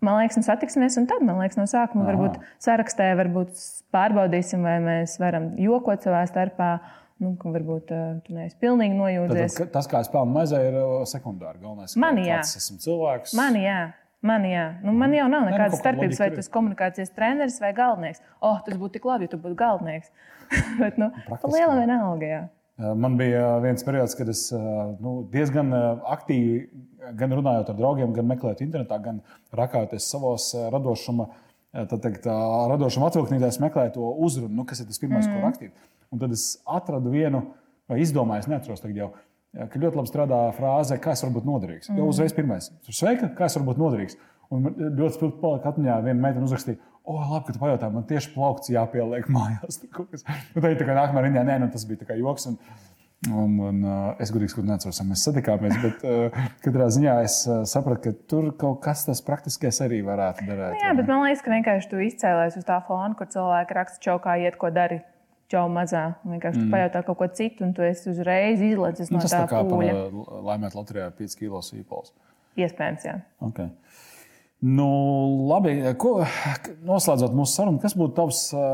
Man 0.00 0.16
liekas, 0.16 0.38
nu 0.38 0.46
satiksimies, 0.46 0.94
un 0.96 1.10
tad, 1.10 1.20
man 1.26 1.42
liekas, 1.42 1.58
no 1.58 1.66
sākuma 1.68 2.06
Aha. 2.06 2.14
varbūt 2.14 2.38
sarakstē 2.62 3.10
varbūt 3.18 3.58
pārbaudīsim, 3.92 4.62
vai 4.64 4.78
mēs 4.80 5.18
varam 5.20 5.50
jokot 5.60 6.06
savā 6.06 6.22
starpā 6.30 6.70
nu, 7.20 7.32
ka 7.40 7.52
varbūt 7.54 7.94
tu 8.26 8.36
neesi 8.36 8.56
pilnīgi 8.60 8.96
nojūdzies. 8.98 9.56
Tad, 9.60 9.72
tas, 9.76 9.88
kā 9.90 10.02
es 10.04 10.10
pelnu 10.12 10.34
maizē, 10.34 10.60
ir 10.70 10.78
sekundāri. 11.10 11.60
Galvenais, 11.62 11.96
Man, 12.00 12.20
jā. 12.24 12.40
kāds 12.40 12.60
esmu 12.60 12.78
cilvēks. 12.84 13.34
Man, 13.38 13.58
jā. 13.60 13.80
Man, 14.26 14.44
jā. 14.44 14.66
Nu, 14.84 14.92
man 14.96 15.14
jau 15.16 15.26
nav 15.32 15.46
nu, 15.46 15.52
nekādas 15.52 15.78
kāda 15.78 15.80
starpības, 15.80 16.20
vai 16.20 16.30
tas 16.34 16.48
ir 16.48 16.52
komunikācijas 16.52 17.12
treneris 17.16 17.60
vai 17.62 17.72
galvenais. 17.76 18.20
Oh, 18.44 18.58
tas 18.66 18.76
būtu 18.80 18.98
tik 18.98 19.08
labi, 19.08 19.28
ja 19.28 19.32
tu 19.32 19.40
būtu 19.40 19.56
galvenais. 19.60 20.10
Bet, 20.82 20.98
nu, 21.00 21.08
lielam 21.48 21.80
vienalga. 21.80 22.28
Jā. 22.28 22.40
Man 22.80 23.16
bija 23.20 23.58
viens 23.60 23.84
periods, 23.84 24.16
kad 24.16 24.28
es 24.32 24.46
nu, 24.52 25.18
diezgan 25.32 25.72
aktīvi, 25.72 26.62
gan 27.20 27.36
runājot 27.36 27.72
ar 27.72 27.76
draugiem, 27.76 28.12
gan 28.16 28.28
meklējot 28.28 28.62
internetā, 28.64 28.96
gan 29.04 29.20
rakājoties 29.56 30.08
savos 30.08 30.50
radošuma, 30.72 31.28
teikt, 31.92 32.28
radošuma 32.72 33.10
atvilknītēs, 33.10 33.60
meklēju 33.60 33.96
to 33.98 34.12
uzrunu, 34.24 34.54
nu, 34.62 34.68
kas 34.68 34.80
ir 34.80 34.88
tas 34.88 35.00
pirmais, 35.00 35.28
mm. 35.28 35.36
ko 35.36 35.48
rakstīt. 35.48 35.90
Un 36.10 36.18
tad 36.22 36.32
es 36.34 36.44
atradu 36.66 37.12
vienu, 37.14 37.44
vai 37.90 38.00
izdomāju, 38.02 38.44
es 38.44 38.50
neatceros 38.50 38.82
tagad 38.82 38.96
jau, 38.98 39.08
uh, 39.14 39.66
ka 39.70 39.78
ļoti 39.82 40.00
labi 40.00 40.10
strādā 40.10 40.40
frāze, 40.56 40.98
kā 41.02 41.14
es 41.14 41.22
varu 41.24 41.36
būt 41.38 41.46
noderīgs. 41.48 41.90
Mm. 41.92 42.00
Jau 42.02 42.10
uzreiz 42.10 42.34
pirmais. 42.36 42.70
Sveika, 42.90 43.30
kā 43.38 43.46
es 43.50 43.56
varu 43.58 43.70
būt 43.70 43.80
noderīgs. 43.82 44.18
Un 44.50 44.64
ļoti 44.74 45.14
spilgti 45.14 45.38
palika 45.42 45.70
atmiņā, 45.70 46.00
viena 46.02 46.18
meitene 46.24 46.42
uzrakstīja, 46.48 46.80
o, 47.06 47.14
labi, 47.20 47.44
ka 47.46 47.54
tu 47.54 47.60
pajautāji, 47.62 47.94
man 47.94 48.06
tieši 48.10 48.32
plaukts 48.34 48.72
jāpieliek 48.74 49.28
mājās. 49.36 49.78
Kas- 49.94 50.24
Nu, 50.54 50.62
tā 50.64 50.72
ir 50.74 50.80
tā 50.80 50.86
kā 50.88 50.96
nākamā 50.98 51.22
rindā, 51.28 51.44
nē, 51.46 51.60
nu, 51.62 51.68
tas 51.70 51.84
bija 51.86 52.02
tā 52.02 52.08
kā 52.10 52.16
joks. 52.18 52.48
Un, 52.50 52.56
un, 53.30 53.54
un, 53.68 53.78
uh, 53.86 54.16
es 54.22 54.32
gudīgi 54.34 54.50
sakot, 54.54 54.66
neatceros, 54.66 54.98
vai 55.02 55.06
mēs 55.12 55.22
satikāmies, 55.28 55.76
bet 55.84 56.02
uh, 56.08 56.42
katrā 56.64 56.88
ziņā 56.90 57.14
es 57.28 57.38
sapratu, 57.70 58.00
ka 58.10 58.26
tur 58.32 58.50
kaut 58.58 58.80
kas 58.82 59.04
tas 59.06 59.22
praktiskais 59.22 59.78
arī 59.86 60.00
varētu 60.06 60.48
darīt. 60.50 60.74
Nu, 60.74 60.82
jā, 60.82 60.92
bet 60.98 61.06
man 61.12 61.22
liekas, 61.28 61.44
ka 61.46 61.52
vienkārši 61.54 61.90
tu 61.92 62.02
izcēlējies 62.10 62.58
uz 62.62 62.66
tā 62.66 62.80
fona, 62.88 63.14
kur 63.18 63.30
cilvēki 63.30 63.76
raksta 63.78 64.02
čaukā, 64.08 64.34
iet, 64.42 64.58
ko 64.58 64.72
dari. 64.74 65.02
Čau 65.50 65.64
mazā. 65.72 66.04
Vienkārši 66.22 66.60
mm. 66.60 66.70
pajautā 66.70 67.02
kaut 67.06 67.18
ko 67.18 67.26
citu, 67.34 67.64
un 67.66 67.72
tu 67.74 67.82
esi 67.82 68.06
uzreiz 68.12 68.62
izlaists 68.62 69.10
nu, 69.10 69.18
no 69.18 69.24
tā 69.24 69.30
tā 69.32 69.40
kā 69.50 69.62
par 69.64 69.72
pūļa. 69.72 69.94
uh, 69.96 70.36
laimēt 70.46 70.76
Latvijā 70.78 71.08
5 71.18 71.40
kg 71.40 71.62
sīpols. 71.66 72.14
Iespējams, 72.60 73.06
jā. 73.08 73.16
Okay. 73.48 73.70
Nu, 74.60 74.86
labi, 75.48 75.72
ko, 75.96 76.18
noslēdzot 76.84 77.32
mūsu 77.32 77.56
sarunu, 77.56 77.80
kas 77.80 77.94
būtu 77.96 78.12
tavs 78.18 78.40
ā, 78.52 78.64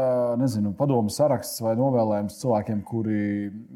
nezinu, 0.41 0.73
padomu 0.75 1.13
saraksts 1.15 1.63
vai 1.63 1.77
novēlējums 1.79 2.41
cilvēkiem, 2.41 2.81
kuri 2.89 3.21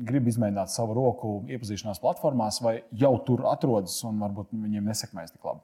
grib 0.08 0.26
izmēģināt 0.32 0.72
savu 0.74 0.96
roku 0.98 1.36
iepazīšanās 1.54 2.02
platformās, 2.02 2.58
vai 2.66 2.80
jau 2.98 3.12
tur 3.28 3.46
atrodas 3.52 3.94
un 4.08 4.18
varbūt 4.24 4.50
viņiem 4.50 4.90
nesekmēs 4.90 5.36
tik 5.36 5.46
labi? 5.46 5.62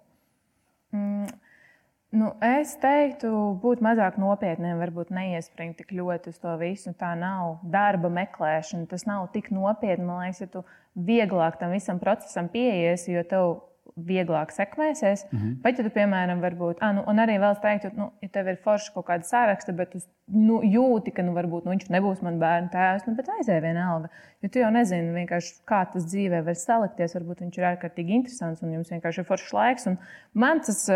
Nu, 2.17 2.31
es 2.45 2.73
teiktu, 2.81 3.31
būt 3.61 3.83
mazāk 3.85 4.17
nopietniem, 4.21 4.79
varbūt 4.81 5.11
neiespringt 5.13 5.77
tik 5.81 5.93
ļoti 5.99 6.33
uz 6.33 6.41
to 6.41 6.55
visu. 6.61 6.95
Tā 6.97 7.13
nav 7.19 7.59
darba 7.73 8.09
meklēšana, 8.13 8.89
tas 8.89 9.05
nav 9.09 9.27
tik 9.35 9.51
nopietni. 9.53 10.07
Man 10.07 10.23
liekas, 10.25 10.41
ja 10.47 10.49
tu 10.55 10.63
vieglāk 10.97 11.59
tam 11.61 11.75
visam 11.77 12.01
procesam 12.01 12.49
pieiesi, 12.53 13.13
jo 13.13 13.25
tev 13.29 13.57
vieglāk 13.97 14.53
sekmēsies. 14.53 15.25
Mm 15.31 15.39
-hmm. 15.39 15.53
Pat 15.63 15.79
ja 15.79 15.85
tu, 15.85 15.91
piemēram, 15.91 16.41
varbūt, 16.41 16.81
ah, 16.81 16.95
nu, 16.95 17.05
un 17.07 17.21
arī 17.23 17.37
vēl 17.41 17.53
es 17.53 17.61
teiktu, 17.61 17.91
nu, 17.97 18.11
ja 18.23 18.29
tev 18.33 18.49
ir 18.49 18.57
forši 18.65 18.93
kaut 18.95 19.07
kāda 19.07 19.25
saraksta, 19.25 19.73
bet 19.73 19.91
tu 19.91 19.99
nu, 20.27 20.61
jūti, 20.63 21.13
ka 21.13 21.23
nu, 21.23 21.33
varbūt 21.33 21.65
nu, 21.65 21.71
viņš 21.71 21.89
nebūs 21.91 22.23
mans 22.23 22.41
bērnu 22.41 22.69
tēvs, 22.73 23.07
nu, 23.07 23.15
bet 23.15 23.29
aizēj 23.29 23.61
vienalga. 23.61 24.09
Jo 24.43 24.49
tu 24.49 24.59
jau 24.59 24.71
nezini, 24.71 25.27
kā 25.65 25.85
tas 25.93 26.05
dzīvē 26.05 26.45
var 26.45 26.55
salikties. 26.55 27.15
Varbūt 27.15 27.41
viņš 27.41 27.59
ir 27.59 27.65
ārkārtīgi 27.65 28.13
interesants 28.21 28.63
un 28.63 28.73
jums 28.73 28.91
vienkārši 28.91 29.21
ir 29.21 29.29
foršs 29.31 29.53
laiks. 29.53 29.87
Un 29.87 29.99
man 30.35 30.61
tas 30.61 30.89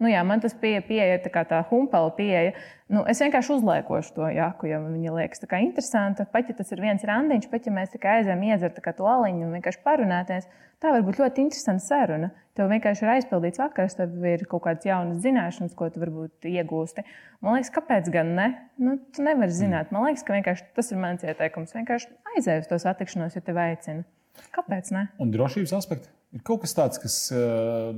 Nu, 0.00 0.08
jā, 0.08 0.22
man 0.24 0.40
tas 0.40 0.54
pieeja, 0.56 0.80
pieeja 0.80 1.18
tā, 1.20 1.28
kā 1.32 1.42
tā 1.44 1.58
humpala 1.68 2.08
pieeja. 2.16 2.54
Nu, 2.88 3.02
es 3.10 3.20
vienkārši 3.20 3.52
uzliekošu 3.58 4.14
to 4.16 4.28
jaku, 4.32 4.70
ja 4.70 4.78
man 4.80 4.94
viņa 4.96 5.12
liekas 5.12 5.42
tā 5.42 5.48
kā 5.50 5.58
interesanta. 5.60 6.24
Pat 6.32 6.48
ja 6.48 6.54
tas 6.56 6.72
ir 6.72 6.80
viens 6.80 7.04
randiņš, 7.04 7.48
pat 7.52 7.68
ja 7.68 7.72
mēs 7.76 7.92
tikai 7.92 8.14
aizējām 8.18 8.46
iedzert 8.48 8.80
to 8.80 9.08
aliņu 9.12 9.44
un 9.44 9.58
vienkārši 9.58 9.82
parunāties, 9.84 10.48
tā 10.80 10.94
var 10.94 11.04
būt 11.04 11.20
ļoti 11.20 11.44
interesanta 11.44 11.84
saruna. 11.84 12.30
Tev 12.56 12.72
vienkārši 12.72 13.04
ir 13.04 13.12
aizpildīts 13.12 13.60
vakars, 13.60 13.98
tev 13.98 14.24
ir 14.26 14.46
kaut 14.48 14.64
kādas 14.64 14.88
jaunas 14.88 15.20
zināšanas, 15.24 15.76
ko 15.76 15.90
tu 15.92 16.00
varbūt 16.02 16.48
iegūsti. 16.48 17.04
Man 17.44 17.58
liekas, 17.58 17.72
kāpēc 17.76 18.08
gan 18.14 18.32
ne? 18.38 18.48
Nu, 18.80 18.96
tu 19.12 19.24
nevari 19.26 19.52
zināt. 19.54 19.92
Man 19.94 20.08
liekas, 20.08 20.24
ka 20.24 20.56
tas 20.80 20.90
ir 20.90 21.00
mans 21.00 21.28
ieteikums. 21.28 21.76
Vienkārši 21.76 22.08
aizēj 22.34 22.64
uz 22.64 22.72
to 22.72 22.80
satikšanos, 22.82 23.36
ja 23.36 23.44
tev 23.44 23.60
aicina. 23.60 24.08
Kāpēc 24.56 24.90
ne? 24.96 25.06
Un 25.20 25.32
drošības 25.36 25.76
aspekti? 25.76 26.10
Ir 26.30 26.42
kaut 26.46 26.60
kas 26.62 26.74
tāds, 26.78 27.00
kas 27.02 27.14
ā, 27.34 27.40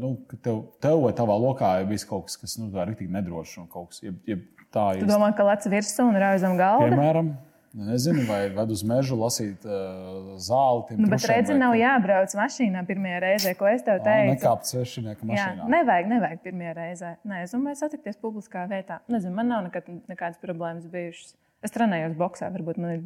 nu, 0.00 0.14
tev, 0.40 0.62
tev 0.80 1.02
vai 1.04 1.12
tavā 1.16 1.34
lokā 1.36 1.74
ir 1.82 1.88
bijis 1.90 2.06
kaut 2.08 2.30
kas, 2.30 2.38
kas 2.40 2.54
nu, 2.56 2.70
tā 2.72 2.86
rīktīgi 2.88 3.12
nedrošs 3.12 3.58
un 3.60 3.66
kaut 3.68 3.90
kas 3.92 4.00
jeb, 4.06 4.16
jeb 4.28 4.44
tā 4.72 4.86
Tu 4.96 5.02
ir. 5.04 5.08
domā, 5.10 5.34
ka 5.36 5.44
lec 5.50 5.66
virsū 5.68 6.06
un 6.08 6.16
rauj 6.16 6.38
zem 6.40 6.54
galda? 6.56 6.86
Piemēram, 6.88 7.28
nezinu, 7.76 8.24
vai 8.28 8.40
ved 8.56 8.72
uz 8.72 8.80
mežu 8.88 9.18
lasīt 9.20 9.66
uh, 9.68 10.32
zāli. 10.40 10.96
Nu, 10.96 11.10
bet 11.12 11.20
trušiem 11.20 11.34
redzi, 11.36 11.52
vai 11.52 11.60
nav 11.60 11.76
jābrauc 11.76 12.34
mašīnā 12.40 12.82
pirmajā 12.88 13.20
reizē, 13.26 13.52
ko 13.60 13.68
es 13.68 13.84
tev 13.84 14.00
teicu. 14.04 14.32
Nekāpt 14.32 14.68
svešinieka 14.70 15.20
Jā, 15.28 15.28
mašīnā. 15.32 15.68
nevajag, 15.76 16.08
nevajag 16.16 16.42
pirmajā 16.48 16.72
reizē. 16.80 17.12
Nē, 17.28 17.42
es 17.44 17.52
domāju, 17.52 17.80
satikties 17.84 18.16
publiskā 18.20 18.64
vietā. 18.72 19.02
Nezinu, 19.12 19.34
man 19.36 19.52
nav 19.52 19.66
nekad, 19.68 19.92
nekādas 20.08 20.40
problēmas 20.40 20.88
bijušas. 20.92 21.34
Es 21.64 21.76
trenējos 21.76 22.16
boxā, 22.16 22.48
varbūt 22.56 22.80
man 22.80 22.96
ir 22.96 23.04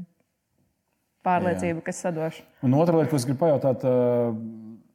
pārliecība, 1.26 1.82
kas 1.86 1.98
sadoša. 2.06 2.46
Un 2.66 2.74
otra 2.78 3.00
lieta, 3.00 3.10
ko 3.10 3.18
es 3.18 3.26
gribu 3.26 3.42
pajautāt, 3.42 3.82
uh, 3.86 4.38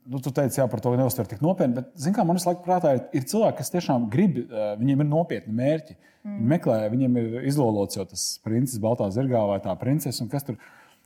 nu, 0.09 0.19
tu 0.23 0.31
teici, 0.33 0.59
jā, 0.59 0.67
par 0.71 0.81
to 0.83 0.93
neuztver 0.97 1.27
tik 1.29 1.41
nopietni, 1.43 1.77
bet, 1.77 1.89
zin 1.99 2.15
kā, 2.15 2.25
man 2.27 2.39
laiku 2.41 2.63
prātā 2.65 2.95
ir, 2.97 3.01
ir 3.17 3.25
cilvēki, 3.29 3.57
kas 3.59 3.73
tiešām 3.73 4.09
grib, 4.11 4.39
uh, 4.43 4.73
viņiem 4.79 5.03
ir 5.03 5.09
nopietni 5.09 5.55
mērķi. 5.57 5.97
Mm. 6.21 6.35
Viņi 6.37 6.51
meklē, 6.51 6.77
viņiem 6.93 7.17
ir 7.21 7.49
izlolots 7.49 7.97
jau 7.97 8.05
tas 8.09 8.25
princis, 8.45 8.81
baltā 8.81 9.09
zirgā 9.13 9.41
vai 9.49 9.57
tā 9.63 9.73
princese, 9.79 10.21
un 10.23 10.29
kas 10.31 10.47
tur. 10.47 10.59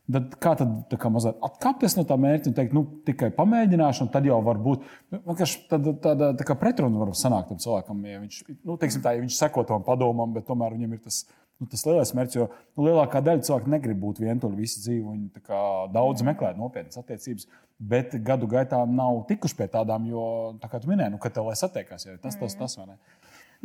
Tad 0.05 0.35
kā 0.37 0.51
tad 0.53 0.73
tā 0.91 0.99
kā 1.01 1.09
mazliet 1.09 1.39
atkāpties 1.41 1.95
no 1.97 2.03
tā 2.05 2.13
mērķa 2.21 2.51
un 2.51 2.55
teikt, 2.57 2.75
nu, 2.77 2.83
tikai 3.07 3.31
pamēģināšu, 3.33 4.03
un 4.05 4.11
tad 4.13 4.27
jau 4.29 4.37
var 4.45 4.59
būt 4.61 4.83
nu, 4.85 5.21
vienkārši 5.31 5.63
tāda, 5.71 5.95
tāda 6.03 6.27
tā 6.37 6.57
pretruna 6.61 7.01
var 7.01 7.15
sanākt 7.17 7.49
tam 7.49 7.61
cilvēkam. 7.63 8.03
Ja 8.05 8.19
viņš, 8.21 8.43
nu, 8.59 8.75
teiksim, 8.77 9.01
tā, 9.01 9.15
ja 9.17 9.23
viņš 9.23 9.39
seko 9.39 9.63
tam 9.65 9.81
padomam, 9.87 10.35
bet 10.35 10.45
tomēr 10.45 10.75
viņam 10.77 10.93
ir 10.93 11.01
tas, 11.07 11.23
nu, 11.61 11.67
tas 11.71 11.85
lielais 11.87 12.13
mērķis. 12.17 12.37
Jo 12.39 12.47
nu, 12.49 12.87
lielākā 12.87 13.21
daļa 13.25 13.45
cilvēku 13.47 13.71
negrib 13.73 14.01
būt 14.01 14.21
vientuļi 14.23 14.59
visu 14.59 14.81
dzīvi. 14.83 15.03
Viņi 15.05 15.59
daudz 15.95 16.25
meklē 16.27 16.53
nopietnas 16.57 16.99
attiecības, 17.01 17.47
bet 17.79 18.15
gadu 18.25 18.49
gaitā 18.51 18.81
nav 18.89 19.23
tikuši 19.29 19.59
pie 19.59 19.69
tādām, 19.71 20.07
jo, 20.11 20.25
tā 20.61 20.71
kā 20.71 20.81
tu 20.81 20.91
minēji, 20.91 21.15
nu, 21.15 21.21
ka 21.21 21.31
tev 21.33 21.49
lai 21.49 21.57
satiekās, 21.59 22.07
ja 22.07 22.17
tas, 22.21 22.37
tas, 22.39 22.57
tas 22.59 22.77
vai 22.79 22.91
ne. 22.93 22.99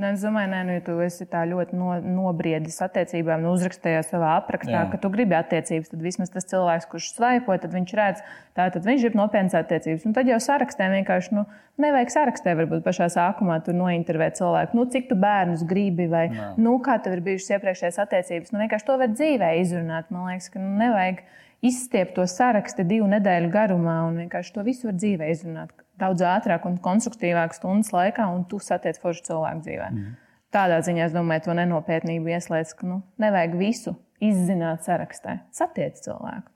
Nu, 0.00 0.08
es 0.14 0.22
domāju, 0.24 0.48
nē, 0.48 0.58
nu, 0.64 0.74
ja 0.78 0.80
tu 0.84 0.94
esi 1.04 1.26
tā 1.28 1.42
ļoti 1.44 1.76
no, 1.76 1.90
nobriedis 2.00 2.78
attiecībām, 2.86 3.42
nu, 3.44 3.50
uzrakstīji 3.52 4.00
savā 4.08 4.30
aprakstā, 4.38 4.72
Jā. 4.72 4.84
Ka 4.88 5.00
tu 5.02 5.10
gribi 5.12 5.36
attiecības, 5.36 5.90
tad 5.92 6.00
vismaz 6.00 6.32
tas 6.32 6.48
cilvēks, 6.48 6.86
kurš 6.88 7.10
svaipo, 7.18 7.52
tad 7.60 7.74
viņš 7.76 7.92
redz, 7.98 8.22
tā 8.56 8.70
tad 8.72 8.86
viņš 8.88 9.04
grib 9.04 9.18
nopietnas 9.20 9.58
attiecības. 9.60 10.06
Un 10.08 10.16
tad 10.16 10.30
jau 10.30 10.38
sarakstē 10.40 10.88
vienkārši 10.94 11.36
nu, 11.36 11.44
nevajag 11.84 12.14
sarakstē, 12.14 12.54
varbūt 12.62 12.86
pašā 12.86 13.10
sākumā 13.12 13.58
tur 13.66 13.76
nointervēt 13.76 14.40
cilvēku, 14.40 14.78
nu, 14.78 14.86
cik 14.94 15.10
tu 15.10 15.20
bērnus 15.20 15.66
gribi, 15.68 16.08
vai 16.08 16.24
Jā. 16.30 16.48
nu, 16.56 16.78
kā 16.86 16.96
tev 17.04 17.18
ir 17.18 17.24
bijušas 17.28 17.58
iepriekšējās 17.58 18.00
attiecības. 18.06 18.54
Nu, 18.54 18.62
vienkārši 18.64 18.88
to 18.88 18.98
var 19.04 19.12
dzīvē 19.12 19.52
izrunāt. 19.60 20.08
Man 20.08 20.30
liekas, 20.32 20.48
ka 20.54 20.64
nu, 20.64 20.72
nevajag 20.80 21.20
izstiept 21.60 22.16
to 22.16 22.24
sarakstu 22.24 22.88
divu 22.88 23.10
nedēļu 23.12 23.52
garumā 23.52 24.00
un 24.08 24.22
vienkārši 24.24 24.56
to 24.56 24.64
visu 24.64 24.88
var 24.88 24.96
dzīvē 24.96 25.28
izrunāt 25.34 25.76
daudz 26.00 26.24
ātrāk 26.26 26.66
un 26.68 26.78
konstruktīvāk 26.82 27.54
stundas 27.56 27.92
laikā, 27.94 28.26
un 28.34 28.46
tu 28.48 28.60
satiec 28.62 28.98
foršu 29.02 29.26
cilvēku 29.30 29.64
dzīvē. 29.66 29.88
Mm. 29.94 30.14
Tādā 30.54 30.80
ziņā 30.82 31.06
es 31.06 31.14
domāju, 31.14 31.46
to 31.46 31.58
nenopietnību 31.60 32.32
ieslēdz, 32.34 32.72
ka 32.78 32.88
nu, 32.88 33.02
nevajag 33.22 33.58
visu 33.60 33.94
izzināt 34.24 34.82
sarakstā. 34.86 35.40
Satiec 35.54 36.00
cilvēku. 36.02 36.50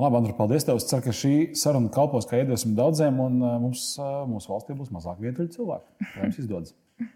Labi, 0.00 0.18
Andri, 0.18 0.32
paldies 0.34 0.64
tev. 0.66 0.80
Es 0.80 0.88
ceru, 0.90 1.04
ka 1.04 1.12
šī 1.14 1.34
saruna 1.58 1.92
kalpos 1.94 2.26
kā 2.26 2.40
iedvesmu 2.40 2.72
daudziem, 2.78 3.20
un 3.22 3.36
uh, 3.44 3.58
mums, 3.62 3.92
uh, 4.00 4.24
mūsu 4.26 4.50
valstī 4.50 4.74
būs 4.74 4.90
mazāk 4.94 5.20
vientuļu 5.22 5.52
cilvēku. 5.54 6.08
Lai 6.16 6.24
jums 6.24 6.40
izdodas! 6.42 6.74